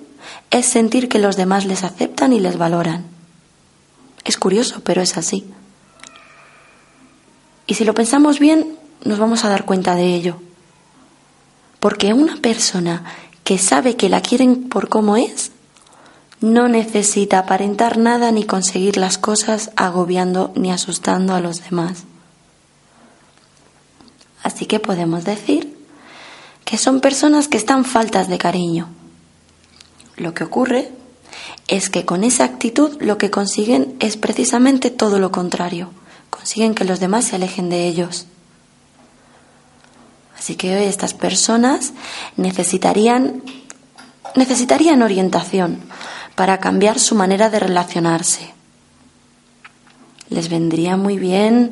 es 0.51 0.67
sentir 0.67 1.09
que 1.09 1.17
los 1.17 1.37
demás 1.37 1.65
les 1.65 1.83
aceptan 1.83 2.33
y 2.33 2.39
les 2.39 2.59
valoran. 2.59 3.03
Es 4.25 4.37
curioso, 4.37 4.81
pero 4.83 5.01
es 5.01 5.17
así. 5.17 5.43
Y 7.65 7.73
si 7.73 7.83
lo 7.83 7.95
pensamos 7.95 8.37
bien, 8.37 8.77
nos 9.03 9.17
vamos 9.17 9.43
a 9.43 9.49
dar 9.49 9.65
cuenta 9.65 9.95
de 9.95 10.13
ello. 10.13 10.39
Porque 11.79 12.13
una 12.13 12.35
persona 12.35 13.05
que 13.43 13.57
sabe 13.57 13.95
que 13.95 14.09
la 14.09 14.21
quieren 14.21 14.69
por 14.69 14.87
cómo 14.87 15.17
es, 15.17 15.51
no 16.41 16.67
necesita 16.67 17.39
aparentar 17.39 17.97
nada 17.97 18.31
ni 18.31 18.43
conseguir 18.43 18.97
las 18.97 19.17
cosas 19.17 19.71
agobiando 19.75 20.51
ni 20.53 20.71
asustando 20.71 21.33
a 21.33 21.39
los 21.39 21.63
demás. 21.63 22.03
Así 24.43 24.67
que 24.67 24.79
podemos 24.79 25.25
decir 25.25 25.68
que 26.69 26.77
son 26.77 27.01
personas 27.01 27.47
que 27.47 27.57
están 27.57 27.83
faltas 27.83 28.27
de 28.27 28.37
cariño. 28.37 28.89
Lo 30.17 30.35
que 30.35 30.43
ocurre 30.43 30.91
es 31.67 31.89
que 31.89 32.05
con 32.05 32.23
esa 32.23 32.43
actitud 32.43 32.95
lo 33.01 33.17
que 33.17 33.31
consiguen 33.31 33.95
es 33.99 34.17
precisamente 34.17 34.91
todo 34.91 35.17
lo 35.17 35.31
contrario. 35.31 35.89
Consiguen 36.29 36.75
que 36.75 36.85
los 36.85 36.99
demás 36.99 37.25
se 37.25 37.37
alejen 37.37 37.71
de 37.71 37.87
ellos. 37.87 38.27
Así 40.37 40.57
que 40.57 40.77
hoy 40.77 40.83
estas 40.83 41.15
personas 41.15 41.93
necesitarían 42.37 43.41
necesitarían 44.35 45.01
orientación 45.01 45.79
para 46.35 46.59
cambiar 46.59 46.99
su 46.99 47.15
manera 47.15 47.49
de 47.49 47.61
relacionarse. 47.61 48.53
Les 50.29 50.49
vendría 50.49 50.97
muy 50.97 51.17
bien 51.17 51.71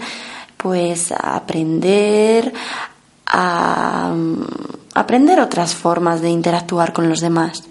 pues 0.57 1.11
aprender 1.11 2.51
a 3.27 4.11
aprender 4.97 5.39
otras 5.39 5.75
formas 5.75 6.21
de 6.21 6.29
interactuar 6.29 6.91
con 6.91 7.07
los 7.07 7.21
demás. 7.21 7.63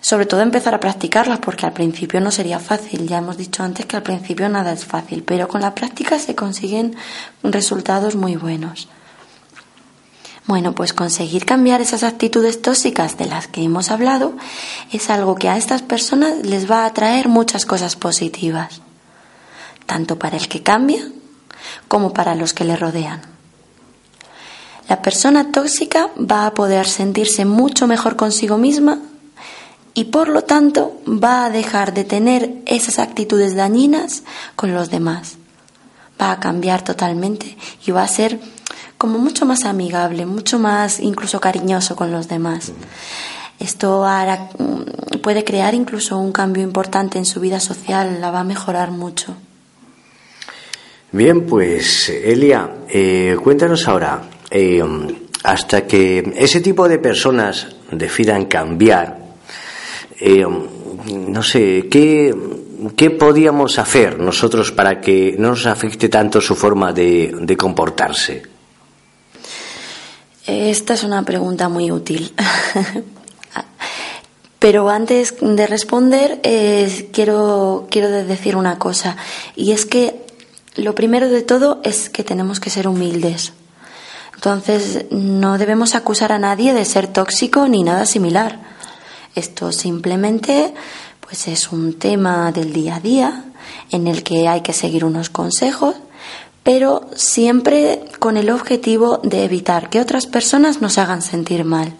Sobre 0.00 0.26
todo 0.26 0.40
empezar 0.40 0.74
a 0.74 0.80
practicarlas 0.80 1.38
porque 1.38 1.64
al 1.64 1.72
principio 1.72 2.20
no 2.20 2.32
sería 2.32 2.58
fácil. 2.58 3.06
Ya 3.06 3.18
hemos 3.18 3.36
dicho 3.36 3.62
antes 3.62 3.86
que 3.86 3.96
al 3.96 4.02
principio 4.02 4.48
nada 4.48 4.72
es 4.72 4.84
fácil, 4.84 5.22
pero 5.22 5.46
con 5.46 5.60
la 5.60 5.76
práctica 5.76 6.18
se 6.18 6.34
consiguen 6.34 6.96
resultados 7.44 8.16
muy 8.16 8.34
buenos. 8.34 8.88
Bueno, 10.46 10.74
pues 10.74 10.92
conseguir 10.92 11.44
cambiar 11.44 11.80
esas 11.82 12.02
actitudes 12.02 12.60
tóxicas 12.60 13.16
de 13.16 13.26
las 13.26 13.46
que 13.46 13.62
hemos 13.62 13.92
hablado 13.92 14.32
es 14.90 15.08
algo 15.08 15.36
que 15.36 15.48
a 15.48 15.56
estas 15.56 15.82
personas 15.82 16.44
les 16.44 16.68
va 16.68 16.84
a 16.84 16.92
traer 16.92 17.28
muchas 17.28 17.64
cosas 17.64 17.94
positivas, 17.94 18.80
tanto 19.86 20.18
para 20.18 20.36
el 20.36 20.48
que 20.48 20.64
cambia 20.64 21.06
como 21.86 22.12
para 22.12 22.34
los 22.34 22.54
que 22.54 22.64
le 22.64 22.74
rodean. 22.74 23.29
La 24.90 25.02
persona 25.02 25.52
tóxica 25.52 26.10
va 26.18 26.46
a 26.46 26.52
poder 26.52 26.84
sentirse 26.84 27.44
mucho 27.44 27.86
mejor 27.86 28.16
consigo 28.16 28.58
misma 28.58 28.98
y 29.94 30.06
por 30.06 30.28
lo 30.28 30.42
tanto 30.42 31.00
va 31.06 31.44
a 31.44 31.50
dejar 31.50 31.94
de 31.94 32.02
tener 32.02 32.56
esas 32.66 32.98
actitudes 32.98 33.54
dañinas 33.54 34.24
con 34.56 34.74
los 34.74 34.90
demás. 34.90 35.36
Va 36.20 36.32
a 36.32 36.40
cambiar 36.40 36.82
totalmente 36.82 37.56
y 37.86 37.92
va 37.92 38.02
a 38.02 38.08
ser 38.08 38.40
como 38.98 39.18
mucho 39.18 39.46
más 39.46 39.64
amigable, 39.64 40.26
mucho 40.26 40.58
más 40.58 40.98
incluso 40.98 41.40
cariñoso 41.40 41.94
con 41.94 42.10
los 42.10 42.26
demás. 42.26 42.72
Esto 43.60 44.04
mm, 44.58 45.18
puede 45.18 45.44
crear 45.44 45.72
incluso 45.72 46.18
un 46.18 46.32
cambio 46.32 46.64
importante 46.64 47.16
en 47.16 47.26
su 47.26 47.38
vida 47.38 47.60
social, 47.60 48.20
la 48.20 48.32
va 48.32 48.40
a 48.40 48.44
mejorar 48.44 48.90
mucho. 48.90 49.36
Bien, 51.12 51.46
pues 51.46 52.08
Elia, 52.08 52.70
eh, 52.88 53.36
cuéntanos 53.40 53.86
ahora, 53.86 54.22
eh, 54.50 54.82
hasta 55.42 55.86
que 55.86 56.32
ese 56.36 56.60
tipo 56.60 56.88
de 56.88 56.98
personas 56.98 57.68
decidan 57.90 58.46
cambiar, 58.46 59.18
eh, 60.18 60.44
no 60.44 61.42
sé, 61.42 61.86
¿qué, 61.90 62.34
¿qué 62.96 63.10
podíamos 63.10 63.78
hacer 63.78 64.18
nosotros 64.18 64.72
para 64.72 65.00
que 65.00 65.34
no 65.38 65.50
nos 65.50 65.66
afecte 65.66 66.08
tanto 66.08 66.40
su 66.40 66.54
forma 66.54 66.92
de, 66.92 67.56
comportarse? 67.58 68.42
Esta 70.46 70.94
es 70.94 71.04
una 71.04 71.22
pregunta 71.24 71.68
muy 71.68 71.90
útil. 71.90 72.32
Pero 74.58 74.90
antes 74.90 75.36
de 75.40 75.66
responder, 75.66 76.40
eh, 76.42 77.08
quiero, 77.12 77.86
quiero 77.90 78.10
decir 78.10 78.56
una 78.56 78.78
cosa. 78.78 79.16
Y 79.56 79.72
es 79.72 79.86
que 79.86 80.20
lo 80.76 80.94
primero 80.94 81.30
de 81.30 81.40
todo 81.42 81.80
es 81.82 82.10
que 82.10 82.24
tenemos 82.24 82.60
que 82.60 82.68
ser 82.68 82.86
humildes. 82.86 83.54
Entonces, 84.40 85.04
no 85.10 85.58
debemos 85.58 85.94
acusar 85.94 86.32
a 86.32 86.38
nadie 86.38 86.72
de 86.72 86.86
ser 86.86 87.08
tóxico 87.08 87.68
ni 87.68 87.82
nada 87.82 88.06
similar. 88.06 88.58
Esto 89.34 89.70
simplemente 89.70 90.72
pues 91.20 91.46
es 91.46 91.70
un 91.70 91.98
tema 91.98 92.50
del 92.50 92.72
día 92.72 92.96
a 92.96 93.00
día 93.00 93.44
en 93.90 94.06
el 94.06 94.22
que 94.22 94.48
hay 94.48 94.62
que 94.62 94.72
seguir 94.72 95.04
unos 95.04 95.28
consejos, 95.28 95.94
pero 96.62 97.06
siempre 97.14 98.06
con 98.18 98.38
el 98.38 98.48
objetivo 98.48 99.18
de 99.18 99.44
evitar 99.44 99.90
que 99.90 100.00
otras 100.00 100.26
personas 100.26 100.80
nos 100.80 100.96
hagan 100.96 101.20
sentir 101.20 101.66
mal. 101.66 101.92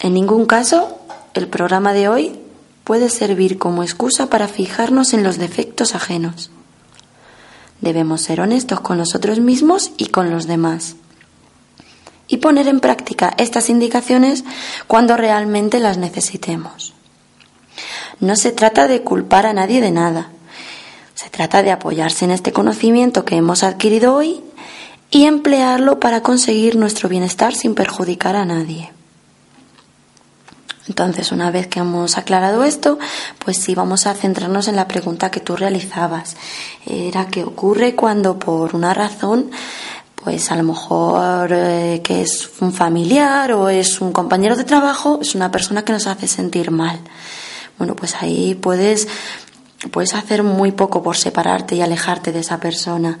En 0.00 0.14
ningún 0.14 0.46
caso, 0.46 0.98
el 1.34 1.46
programa 1.46 1.92
de 1.92 2.08
hoy 2.08 2.40
puede 2.82 3.08
servir 3.08 3.56
como 3.58 3.84
excusa 3.84 4.28
para 4.30 4.48
fijarnos 4.48 5.14
en 5.14 5.22
los 5.22 5.38
defectos 5.38 5.94
ajenos. 5.94 6.50
Debemos 7.80 8.20
ser 8.22 8.40
honestos 8.40 8.80
con 8.80 8.98
nosotros 8.98 9.38
mismos 9.38 9.92
y 9.96 10.06
con 10.06 10.32
los 10.32 10.48
demás 10.48 10.96
y 12.26 12.38
poner 12.38 12.68
en 12.68 12.80
práctica 12.80 13.34
estas 13.38 13.68
indicaciones 13.70 14.44
cuando 14.86 15.16
realmente 15.16 15.80
las 15.80 15.98
necesitemos. 15.98 16.94
No 18.20 18.36
se 18.36 18.52
trata 18.52 18.88
de 18.88 19.02
culpar 19.02 19.46
a 19.46 19.52
nadie 19.52 19.80
de 19.80 19.90
nada. 19.90 20.30
Se 21.14 21.30
trata 21.30 21.62
de 21.62 21.70
apoyarse 21.70 22.24
en 22.24 22.30
este 22.30 22.52
conocimiento 22.52 23.24
que 23.24 23.36
hemos 23.36 23.62
adquirido 23.62 24.14
hoy 24.14 24.42
y 25.10 25.24
emplearlo 25.24 26.00
para 26.00 26.22
conseguir 26.22 26.76
nuestro 26.76 27.08
bienestar 27.08 27.54
sin 27.54 27.74
perjudicar 27.74 28.36
a 28.36 28.44
nadie. 28.44 28.90
Entonces, 30.86 31.32
una 31.32 31.50
vez 31.50 31.66
que 31.66 31.80
hemos 31.80 32.18
aclarado 32.18 32.62
esto, 32.62 32.98
pues 33.42 33.56
sí 33.56 33.74
vamos 33.74 34.06
a 34.06 34.14
centrarnos 34.14 34.68
en 34.68 34.76
la 34.76 34.86
pregunta 34.86 35.30
que 35.30 35.40
tú 35.40 35.56
realizabas. 35.56 36.36
Era 36.84 37.26
qué 37.28 37.42
ocurre 37.42 37.94
cuando 37.94 38.38
por 38.38 38.76
una 38.76 38.92
razón, 38.92 39.50
pues 40.24 40.50
a 40.50 40.56
lo 40.56 40.62
mejor 40.62 41.50
eh, 41.52 42.00
que 42.02 42.22
es 42.22 42.50
un 42.60 42.72
familiar 42.72 43.52
o 43.52 43.68
es 43.68 44.00
un 44.00 44.10
compañero 44.10 44.56
de 44.56 44.64
trabajo, 44.64 45.18
es 45.20 45.34
una 45.34 45.50
persona 45.50 45.84
que 45.84 45.92
nos 45.92 46.06
hace 46.06 46.26
sentir 46.26 46.70
mal. 46.70 46.98
Bueno, 47.76 47.94
pues 47.94 48.16
ahí 48.22 48.54
puedes 48.54 49.06
puedes 49.90 50.14
hacer 50.14 50.42
muy 50.42 50.72
poco 50.72 51.02
por 51.02 51.18
separarte 51.18 51.76
y 51.76 51.82
alejarte 51.82 52.32
de 52.32 52.40
esa 52.40 52.58
persona. 52.58 53.18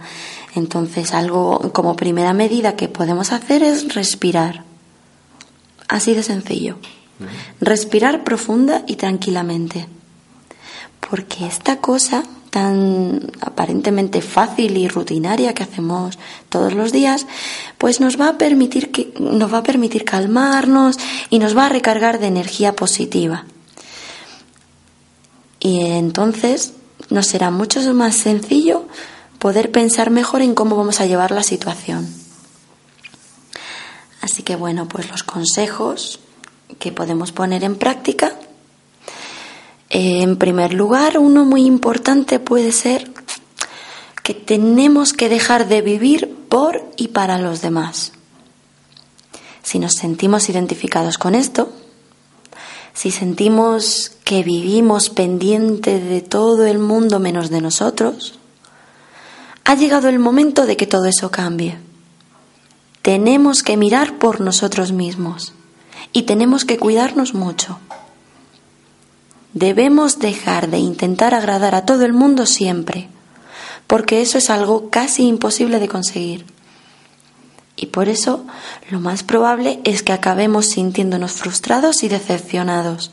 Entonces, 0.54 1.12
algo 1.12 1.72
como 1.72 1.94
primera 1.94 2.32
medida 2.32 2.74
que 2.74 2.88
podemos 2.88 3.32
hacer 3.32 3.62
es 3.62 3.94
respirar. 3.94 4.64
Así 5.88 6.14
de 6.14 6.22
sencillo. 6.22 6.78
Respirar 7.60 8.24
profunda 8.24 8.82
y 8.86 8.96
tranquilamente. 8.96 9.86
Porque 11.10 11.46
esta 11.46 11.76
cosa 11.76 12.24
tan 12.54 13.32
aparentemente 13.40 14.22
fácil 14.22 14.76
y 14.76 14.86
rutinaria 14.86 15.54
que 15.54 15.64
hacemos 15.64 16.20
todos 16.48 16.72
los 16.72 16.92
días, 16.92 17.26
pues 17.78 17.98
nos 17.98 18.20
va 18.20 18.28
a 18.28 18.38
permitir 18.38 18.92
que 18.92 19.12
nos 19.18 19.52
va 19.52 19.58
a 19.58 19.62
permitir 19.64 20.04
calmarnos 20.04 20.96
y 21.30 21.40
nos 21.40 21.56
va 21.56 21.66
a 21.66 21.68
recargar 21.68 22.20
de 22.20 22.28
energía 22.28 22.76
positiva. 22.76 23.44
Y 25.58 25.80
entonces 25.80 26.74
nos 27.10 27.26
será 27.26 27.50
mucho 27.50 27.80
más 27.92 28.14
sencillo 28.14 28.86
poder 29.40 29.72
pensar 29.72 30.10
mejor 30.10 30.40
en 30.40 30.54
cómo 30.54 30.76
vamos 30.76 31.00
a 31.00 31.06
llevar 31.06 31.32
la 31.32 31.42
situación. 31.42 32.06
Así 34.20 34.44
que 34.44 34.54
bueno, 34.54 34.86
pues 34.86 35.10
los 35.10 35.24
consejos 35.24 36.20
que 36.78 36.92
podemos 36.92 37.32
poner 37.32 37.64
en 37.64 37.74
práctica. 37.74 38.38
En 39.96 40.38
primer 40.38 40.74
lugar, 40.74 41.18
uno 41.18 41.44
muy 41.44 41.64
importante 41.66 42.40
puede 42.40 42.72
ser 42.72 43.12
que 44.24 44.34
tenemos 44.34 45.12
que 45.12 45.28
dejar 45.28 45.68
de 45.68 45.82
vivir 45.82 46.34
por 46.48 46.82
y 46.96 47.08
para 47.08 47.38
los 47.38 47.62
demás. 47.62 48.10
Si 49.62 49.78
nos 49.78 49.94
sentimos 49.94 50.48
identificados 50.48 51.16
con 51.16 51.36
esto, 51.36 51.72
si 52.92 53.12
sentimos 53.12 54.10
que 54.24 54.42
vivimos 54.42 55.10
pendiente 55.10 56.00
de 56.00 56.22
todo 56.22 56.66
el 56.66 56.80
mundo 56.80 57.20
menos 57.20 57.48
de 57.48 57.60
nosotros, 57.60 58.40
ha 59.64 59.76
llegado 59.76 60.08
el 60.08 60.18
momento 60.18 60.66
de 60.66 60.76
que 60.76 60.88
todo 60.88 61.04
eso 61.04 61.30
cambie. 61.30 61.78
Tenemos 63.00 63.62
que 63.62 63.76
mirar 63.76 64.18
por 64.18 64.40
nosotros 64.40 64.90
mismos 64.90 65.52
y 66.12 66.22
tenemos 66.22 66.64
que 66.64 66.78
cuidarnos 66.78 67.32
mucho. 67.32 67.78
Debemos 69.54 70.18
dejar 70.18 70.68
de 70.68 70.78
intentar 70.78 71.32
agradar 71.32 71.76
a 71.76 71.86
todo 71.86 72.04
el 72.04 72.12
mundo 72.12 72.44
siempre, 72.44 73.08
porque 73.86 74.20
eso 74.20 74.36
es 74.36 74.50
algo 74.50 74.90
casi 74.90 75.26
imposible 75.26 75.78
de 75.78 75.88
conseguir. 75.88 76.44
Y 77.76 77.86
por 77.86 78.08
eso 78.08 78.44
lo 78.90 78.98
más 78.98 79.22
probable 79.22 79.80
es 79.84 80.02
que 80.02 80.12
acabemos 80.12 80.66
sintiéndonos 80.66 81.32
frustrados 81.32 82.02
y 82.02 82.08
decepcionados, 82.08 83.12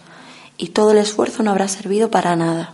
y 0.58 0.69
todo 0.69 0.91
el 0.91 0.97
esfuerzo 0.97 1.43
no 1.43 1.51
habrá 1.51 1.67
servido 1.67 2.10
para 2.10 2.36
nada. 2.36 2.73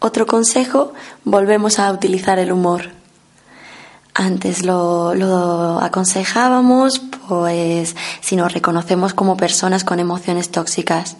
Otro 0.00 0.26
consejo, 0.26 0.92
volvemos 1.24 1.78
a 1.78 1.90
utilizar 1.90 2.38
el 2.38 2.52
humor. 2.52 2.97
Antes 4.20 4.64
lo, 4.64 5.78
aconsejábamos, 5.80 6.98
pues 7.28 7.94
si 8.20 8.34
nos 8.34 8.52
reconocemos 8.52 9.14
como 9.14 9.36
personas 9.36 9.84
con 9.84 10.00
emociones 10.00 10.50
tóxicas. 10.50 11.18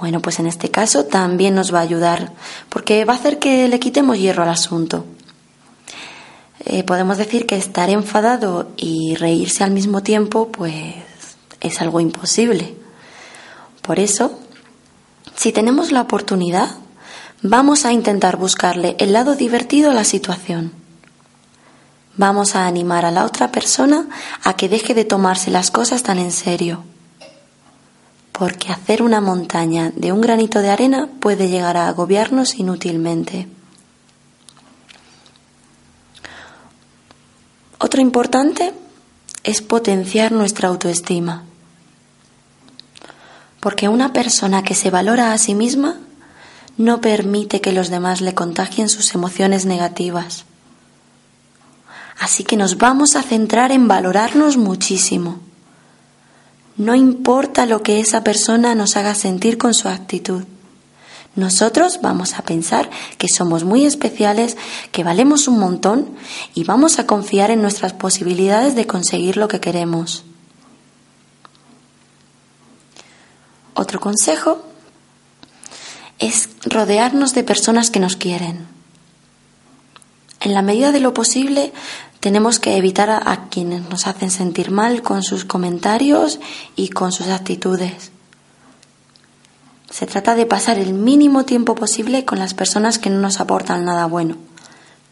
Bueno, 0.00 0.18
pues 0.18 0.40
en 0.40 0.48
este 0.48 0.68
caso 0.68 1.04
también 1.04 1.54
nos 1.54 1.72
va 1.72 1.78
a 1.78 1.82
ayudar, 1.82 2.32
porque 2.70 3.04
va 3.04 3.12
a 3.12 3.18
hacer 3.18 3.38
que 3.38 3.68
le 3.68 3.78
quitemos 3.78 4.18
hierro 4.18 4.42
al 4.42 4.48
asunto. 4.48 5.04
Eh, 6.64 6.82
podemos 6.82 7.18
decir 7.18 7.46
que 7.46 7.56
estar 7.56 7.88
enfadado 7.88 8.66
y 8.76 9.14
reírse 9.14 9.62
al 9.62 9.70
mismo 9.70 10.02
tiempo, 10.02 10.50
pues 10.50 10.96
es 11.60 11.80
algo 11.80 12.00
imposible. 12.00 12.74
Por 13.80 14.00
eso, 14.00 14.40
si 15.36 15.52
tenemos 15.52 15.92
la 15.92 16.00
oportunidad, 16.00 16.70
vamos 17.42 17.84
a 17.84 17.92
intentar 17.92 18.38
buscarle 18.38 18.96
el 18.98 19.12
lado 19.12 19.36
divertido 19.36 19.92
a 19.92 19.94
la 19.94 20.02
situación. 20.02 20.83
Vamos 22.16 22.54
a 22.54 22.66
animar 22.66 23.04
a 23.04 23.10
la 23.10 23.24
otra 23.24 23.50
persona 23.50 24.06
a 24.44 24.54
que 24.54 24.68
deje 24.68 24.94
de 24.94 25.04
tomarse 25.04 25.50
las 25.50 25.72
cosas 25.72 26.04
tan 26.04 26.18
en 26.18 26.30
serio. 26.30 26.84
Porque 28.30 28.70
hacer 28.70 29.02
una 29.02 29.20
montaña 29.20 29.92
de 29.96 30.12
un 30.12 30.20
granito 30.20 30.60
de 30.60 30.70
arena 30.70 31.08
puede 31.20 31.48
llegar 31.48 31.76
a 31.76 31.88
agobiarnos 31.88 32.54
inútilmente. 32.54 33.48
Otro 37.78 38.00
importante 38.00 38.72
es 39.42 39.60
potenciar 39.60 40.30
nuestra 40.30 40.68
autoestima. 40.68 41.42
Porque 43.58 43.88
una 43.88 44.12
persona 44.12 44.62
que 44.62 44.74
se 44.74 44.90
valora 44.90 45.32
a 45.32 45.38
sí 45.38 45.54
misma 45.54 45.96
no 46.76 47.00
permite 47.00 47.60
que 47.60 47.72
los 47.72 47.90
demás 47.90 48.20
le 48.20 48.34
contagien 48.34 48.88
sus 48.88 49.14
emociones 49.14 49.66
negativas. 49.66 50.44
Así 52.24 52.42
que 52.42 52.56
nos 52.56 52.78
vamos 52.78 53.16
a 53.16 53.22
centrar 53.22 53.70
en 53.70 53.86
valorarnos 53.86 54.56
muchísimo. 54.56 55.40
No 56.78 56.94
importa 56.94 57.66
lo 57.66 57.82
que 57.82 58.00
esa 58.00 58.24
persona 58.24 58.74
nos 58.74 58.96
haga 58.96 59.14
sentir 59.14 59.58
con 59.58 59.74
su 59.74 59.90
actitud. 59.90 60.44
Nosotros 61.36 62.00
vamos 62.00 62.32
a 62.32 62.42
pensar 62.42 62.88
que 63.18 63.28
somos 63.28 63.64
muy 63.64 63.84
especiales, 63.84 64.56
que 64.90 65.04
valemos 65.04 65.48
un 65.48 65.58
montón 65.58 66.16
y 66.54 66.64
vamos 66.64 66.98
a 66.98 67.06
confiar 67.06 67.50
en 67.50 67.60
nuestras 67.60 67.92
posibilidades 67.92 68.74
de 68.74 68.86
conseguir 68.86 69.36
lo 69.36 69.46
que 69.46 69.60
queremos. 69.60 70.24
Otro 73.74 74.00
consejo 74.00 74.64
es 76.18 76.48
rodearnos 76.64 77.34
de 77.34 77.44
personas 77.44 77.90
que 77.90 78.00
nos 78.00 78.16
quieren. 78.16 78.72
En 80.40 80.52
la 80.52 80.62
medida 80.62 80.90
de 80.92 81.00
lo 81.00 81.14
posible 81.14 81.72
tenemos 82.24 82.58
que 82.58 82.78
evitar 82.78 83.10
a, 83.10 83.48
quienes 83.50 83.86
nos 83.90 84.06
hacen 84.06 84.30
sentir 84.30 84.70
mal 84.70 85.02
con 85.02 85.22
sus 85.22 85.44
comentarios 85.44 86.40
y 86.74 86.88
con 86.88 87.12
sus 87.12 87.26
actitudes. 87.26 88.12
Se 89.90 90.06
trata 90.06 90.34
de 90.34 90.46
pasar 90.46 90.78
el 90.78 90.94
mínimo 90.94 91.44
tiempo 91.44 91.74
posible 91.74 92.24
con 92.24 92.38
las 92.38 92.54
personas 92.54 92.98
que 92.98 93.10
no 93.10 93.20
nos 93.20 93.40
aportan 93.40 93.84
nada 93.84 94.06
bueno. 94.06 94.36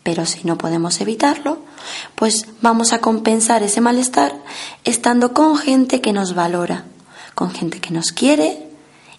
Pero 0.03 0.25
si 0.25 0.45
no 0.45 0.57
podemos 0.57 1.03
evitarlo, 1.03 1.59
pues 2.15 2.47
vamos 2.63 2.95
a 2.95 3.03
compensar 3.03 3.63
ese 3.63 3.83
malestar 3.83 4.35
estando 4.85 5.35
con 5.35 5.59
gente 5.59 6.01
que 6.01 6.15
nos 6.15 6.35
valora, 6.35 6.87
con 7.35 7.51
gente 7.51 7.79
que 7.79 7.91
nos 7.91 8.13
quiere 8.13 8.71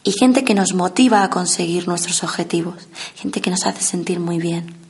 y 0.04 0.14
gente 0.14 0.44
que 0.44 0.56
nos 0.56 0.74
motiva 0.74 1.22
a 1.22 1.30
conseguir 1.30 1.88
nuestros 1.88 2.24
objetivos, 2.24 2.88
gente 3.14 3.40
que 3.40 3.52
nos 3.52 3.68
hace 3.68 3.84
sentir 3.84 4.20
muy 4.20 4.40
bien. 4.40 4.83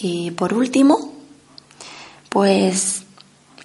Y 0.00 0.30
por 0.30 0.54
último, 0.54 1.12
pues 2.28 3.02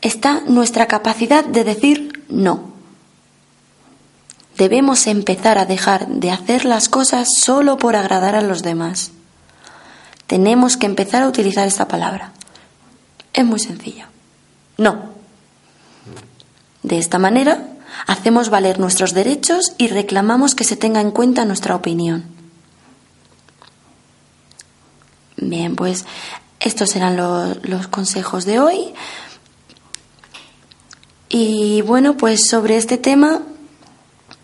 está 0.02 0.42
nuestra 0.48 0.88
capacidad 0.88 1.46
de 1.46 1.64
decir 1.64 2.26
no. 2.28 2.74
Debemos 4.58 5.06
empezar 5.06 5.60
a 5.60 5.66
dejar 5.66 6.08
de 6.08 6.32
hacer 6.32 6.66
las 6.66 6.90
cosas 6.90 7.30
solo 7.40 7.78
por 7.78 7.96
agradar 7.96 8.36
a 8.36 8.42
los 8.42 8.64
demás. 8.64 9.12
Tenemos 10.26 10.76
que 10.76 10.88
empezar 10.88 11.22
a 11.22 11.28
utilizar 11.28 11.68
esta 11.68 11.88
palabra. 11.88 12.32
Es 13.34 13.46
muy 13.46 13.60
sencilla. 13.60 14.10
No. 14.80 15.10
De 16.82 16.98
esta 16.98 17.20
manera 17.20 17.68
hacemos 18.08 18.50
valer 18.50 18.80
nuestros 18.80 19.14
derechos 19.14 19.74
y 19.78 19.88
reclamamos 19.88 20.56
que 20.56 20.64
se 20.64 20.78
tenga 20.78 21.00
en 21.00 21.12
cuenta 21.12 21.46
nuestra 21.46 21.76
opinión. 21.76 22.33
Bien, 25.38 25.76
pues 25.76 26.06
estos 26.60 26.90
serán 26.90 27.18
los 27.18 27.88
consejos 27.88 28.46
de 28.46 28.60
hoy. 28.60 28.94
Y 31.30 31.82
bueno, 31.82 32.16
pues 32.16 32.48
sobre 32.48 32.78
este 32.78 32.98
tema 32.98 33.42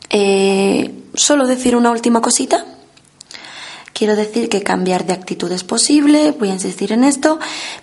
eh, 0.09 0.91
solo 1.13 1.47
decir 1.47 1.75
una 1.75 1.91
última 1.91 2.21
cosita. 2.21 2.65
Quiero 3.93 4.15
decir 4.15 4.49
que 4.49 4.63
cambiar 4.63 5.05
de 5.05 5.13
actitud 5.13 5.51
es 5.51 5.63
posible, 5.63 6.31
voy 6.31 6.49
a 6.49 6.53
insistir 6.53 6.93
en 6.93 7.03
esto, 7.03 7.39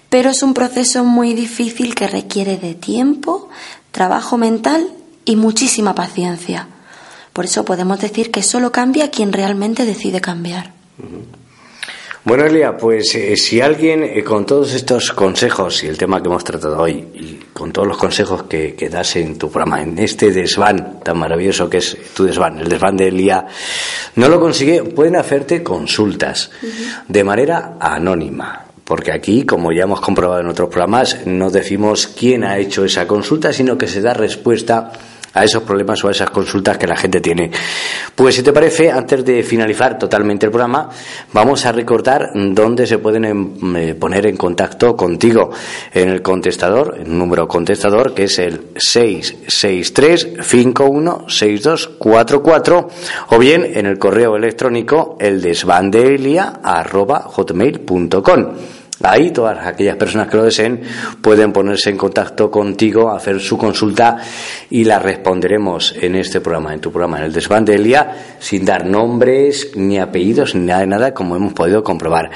pero 0.09 0.31
es 0.31 0.43
un 0.43 0.55
proceso 0.55 1.05
muy 1.05 1.35
difícil 1.35 1.95
que 1.95 2.09
requiere 2.09 2.57
de 2.57 2.75
tiempo, 2.75 3.51
trabajo 3.91 4.39
mental 4.39 4.89
y 5.27 5.37
muchísima 5.37 5.95
paciencia. 5.95 6.69
Por 7.35 7.45
eso 7.45 7.67
podemos 7.67 8.01
decir 8.01 8.31
que 8.31 8.43
solo 8.43 8.73
cambia 8.73 9.11
quien 9.11 9.33
realmente 9.33 9.85
decide 9.85 10.23
cambiar. 10.23 10.73
Bueno, 12.27 12.45
Elia, 12.45 12.77
pues 12.77 13.15
eh, 13.15 13.37
si 13.37 13.61
alguien 13.61 14.03
eh, 14.03 14.25
con 14.25 14.45
todos 14.45 14.75
estos 14.75 15.13
consejos 15.13 15.85
y 15.85 15.87
el 15.87 15.97
tema 15.97 16.21
que 16.21 16.27
hemos 16.27 16.43
tratado 16.43 16.81
hoy 16.81 17.07
y 17.15 17.39
con 17.53 17.71
todos 17.71 17.87
los 17.87 17.97
consejos 17.97 18.43
que, 18.43 18.75
que, 18.75 18.89
das 18.89 19.15
en 19.15 19.39
tu 19.39 19.49
programa, 19.49 19.81
en 19.81 19.97
este 19.97 20.33
desván 20.33 20.99
tan 21.05 21.19
maravilloso 21.19 21.71
que 21.71 21.79
es 21.79 21.97
tu 22.17 22.25
desván, 22.25 22.59
el 22.59 22.69
desván 22.69 22.97
de 22.97 23.07
Elia, 23.07 23.47
no 24.17 24.29
lo 24.29 24.41
consigue, 24.41 24.83
pueden 24.83 25.15
hacerte 25.15 25.63
consultas 25.63 26.51
de 27.07 27.23
manera 27.23 27.77
anónima. 27.79 28.65
Porque 28.83 29.13
aquí, 29.13 29.45
como 29.45 29.71
ya 29.71 29.85
hemos 29.85 30.01
comprobado 30.01 30.41
en 30.41 30.49
otros 30.49 30.69
programas, 30.69 31.27
no 31.27 31.51
decimos 31.51 32.09
quién 32.09 32.43
ha 32.43 32.59
hecho 32.59 32.85
esa 32.85 33.07
consulta, 33.07 33.53
sino 33.53 33.79
que 33.79 33.87
se 33.87 34.01
da 34.01 34.15
respuesta 34.15 34.91
a 35.37 35.45
esos 35.45 35.63
problemas 35.63 36.03
o 36.03 36.09
a 36.09 36.13
esas 36.13 36.31
consultas 36.31 36.79
que 36.79 36.87
la 36.87 36.97
gente 36.97 37.21
tiene. 37.21 37.51
Pues 38.15 38.35
si 38.35 38.43
te 38.43 38.51
parece, 38.53 38.91
antes 38.91 39.23
de 39.25 39.43
finalizar 39.43 39.99
totalmente 39.99 40.47
el 40.47 40.53
programa, 40.53 40.89
vamos 41.33 41.67
a 41.67 41.73
recordar 41.73 42.31
dónde 42.35 42.87
se 42.87 42.97
pueden 42.99 43.25
em, 43.27 43.77
eh, 43.77 43.95
poner 43.95 44.27
en 44.27 44.37
contacto 44.37 44.97
contigo 44.97 45.51
en 45.93 46.09
el 46.09 46.23
contestador, 46.23 46.97
el 46.99 47.17
número 47.17 47.47
contestador 47.47 48.15
que 48.15 48.25
es 48.25 48.39
el 48.39 48.69
663 48.77 50.29
516244 50.43 52.89
o 53.29 53.39
bien 53.39 53.71
en 53.75 53.85
el 53.87 53.99
correo 53.99 54.37
electrónico 54.37 55.17
el 55.21 55.43
hotmail.com. 57.37 58.47
Ahí 59.07 59.31
todas 59.31 59.67
aquellas 59.67 59.97
personas 59.97 60.29
que 60.29 60.37
lo 60.37 60.45
deseen 60.45 60.83
pueden 61.21 61.53
ponerse 61.53 61.91
en 61.91 61.97
contacto 61.97 62.51
contigo, 62.51 63.11
hacer 63.11 63.41
su 63.41 63.57
consulta 63.57 64.19
y 64.71 64.85
la 64.85 64.99
responderemos 64.99 65.95
en 66.01 66.17
este 66.17 66.41
programa, 66.41 66.75
en 66.75 66.81
tu 66.81 66.91
programa, 66.91 67.19
en 67.19 67.25
el 67.25 67.33
desván 67.33 67.65
de 67.65 67.77
Elia, 67.77 68.37
sin 68.39 68.65
dar 68.65 68.87
nombres, 68.87 69.73
ni 69.77 69.99
apellidos, 69.99 70.55
ni 70.55 70.67
nada 70.67 70.81
de 70.81 70.87
nada, 70.87 71.15
como 71.15 71.37
hemos 71.37 71.53
podido 71.53 71.83
comprobar. 71.83 72.31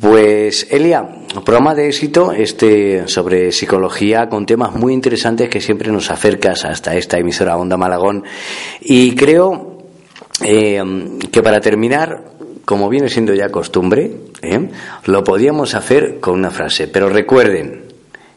Pues 0.00 0.68
Elia, 0.70 1.06
programa 1.44 1.74
de 1.74 1.88
éxito 1.88 2.32
este 2.32 3.06
sobre 3.08 3.52
psicología 3.52 4.26
con 4.26 4.46
temas 4.46 4.74
muy 4.74 4.94
interesantes 4.94 5.50
que 5.50 5.60
siempre 5.60 5.92
nos 5.92 6.10
acercas 6.10 6.64
hasta 6.64 6.96
esta 6.96 7.18
emisora 7.18 7.58
Onda 7.58 7.76
Malagón 7.76 8.24
y 8.80 9.14
creo 9.14 9.82
eh, 10.42 10.82
que 11.30 11.42
para 11.42 11.60
terminar 11.60 12.24
como 12.64 12.88
viene 12.88 13.08
siendo 13.08 13.34
ya 13.34 13.50
costumbre, 13.50 14.10
¿eh? 14.42 14.68
lo 15.04 15.24
podíamos 15.24 15.74
hacer 15.74 16.20
con 16.20 16.34
una 16.34 16.50
frase. 16.50 16.88
Pero 16.88 17.08
recuerden, 17.08 17.84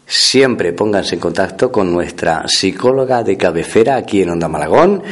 siempre 0.06 0.74
pónganse 0.74 1.16
en 1.16 1.22
contacto 1.22 1.72
con 1.72 1.92
nuestra 1.94 2.44
psicóloga 2.48 3.24
de 3.24 3.38
cabecera 3.38 3.96
aquí 3.96 4.22
en 4.22 4.32
Onda 4.32 4.48
Malagón. 4.48 5.04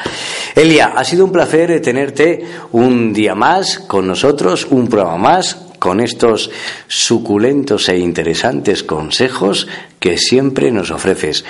Elia, 0.54 0.92
ha 0.96 1.06
sido 1.06 1.24
un 1.24 1.32
placer 1.32 1.82
tenerte 1.82 2.46
un 2.74 3.14
día 3.14 3.34
más 3.34 3.80
con 3.80 4.06
nosotros, 4.08 4.68
un 4.70 4.90
programa 4.90 5.18
más 5.18 5.71
con 5.82 6.00
estos 6.00 6.52
suculentos 6.88 7.90
e 7.90 7.98
interesantes 7.98 8.84
consejos 8.84 9.68
que 9.98 10.16
siempre 10.16 10.70
nos 10.70 10.92
ofreces. 10.92 11.44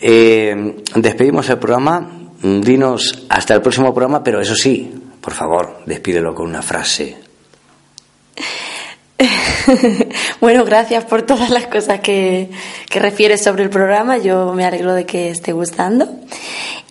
Eh, 0.00 0.84
despedimos 0.94 1.50
el 1.50 1.58
programa. 1.58 2.12
Dinos 2.40 3.26
hasta 3.28 3.54
el 3.54 3.62
próximo 3.62 3.92
programa, 3.92 4.22
pero 4.22 4.40
eso 4.40 4.54
sí, 4.54 4.94
por 5.20 5.32
favor, 5.32 5.82
despídelo 5.84 6.32
con 6.32 6.46
una 6.46 6.62
frase. 6.62 7.16
bueno, 10.40 10.64
gracias 10.64 11.04
por 11.04 11.22
todas 11.22 11.50
las 11.50 11.66
cosas 11.66 12.00
que, 12.00 12.50
que 12.88 12.98
refieres 12.98 13.42
sobre 13.42 13.64
el 13.64 13.70
programa. 13.70 14.18
Yo 14.18 14.52
me 14.52 14.64
alegro 14.64 14.94
de 14.94 15.06
que 15.06 15.30
esté 15.30 15.52
gustando. 15.52 16.08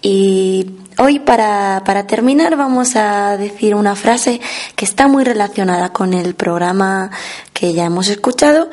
Y 0.02 0.72
hoy 0.98 1.20
para, 1.20 1.84
para 1.86 2.08
terminar 2.08 2.56
vamos 2.56 2.96
a 2.96 3.38
decir 3.38 3.76
una 3.76 3.96
frase 3.96 4.40
que 4.76 4.86
está 4.86 5.08
muy 5.08 5.24
relacionada 5.24 5.90
con 5.90 6.14
el 6.14 6.36
programa 6.36 7.12
que 7.54 7.74
ya 7.74 7.86
hemos 7.86 8.08
escuchado 8.10 8.70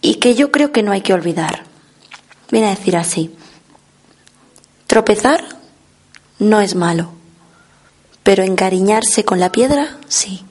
y 0.00 0.16
que 0.16 0.34
yo 0.34 0.50
creo 0.50 0.72
que 0.72 0.82
no 0.82 0.92
hay 0.92 1.00
que 1.00 1.14
olvidar. 1.14 1.64
Viene 2.50 2.68
a 2.68 2.74
decir 2.74 2.96
así. 2.96 3.34
Tropezar 4.86 5.44
no 6.38 6.60
es 6.60 6.74
malo, 6.74 7.12
pero 8.22 8.42
encariñarse 8.42 9.24
con 9.24 9.40
la 9.40 9.52
piedra 9.52 9.96
sí. 10.08 10.47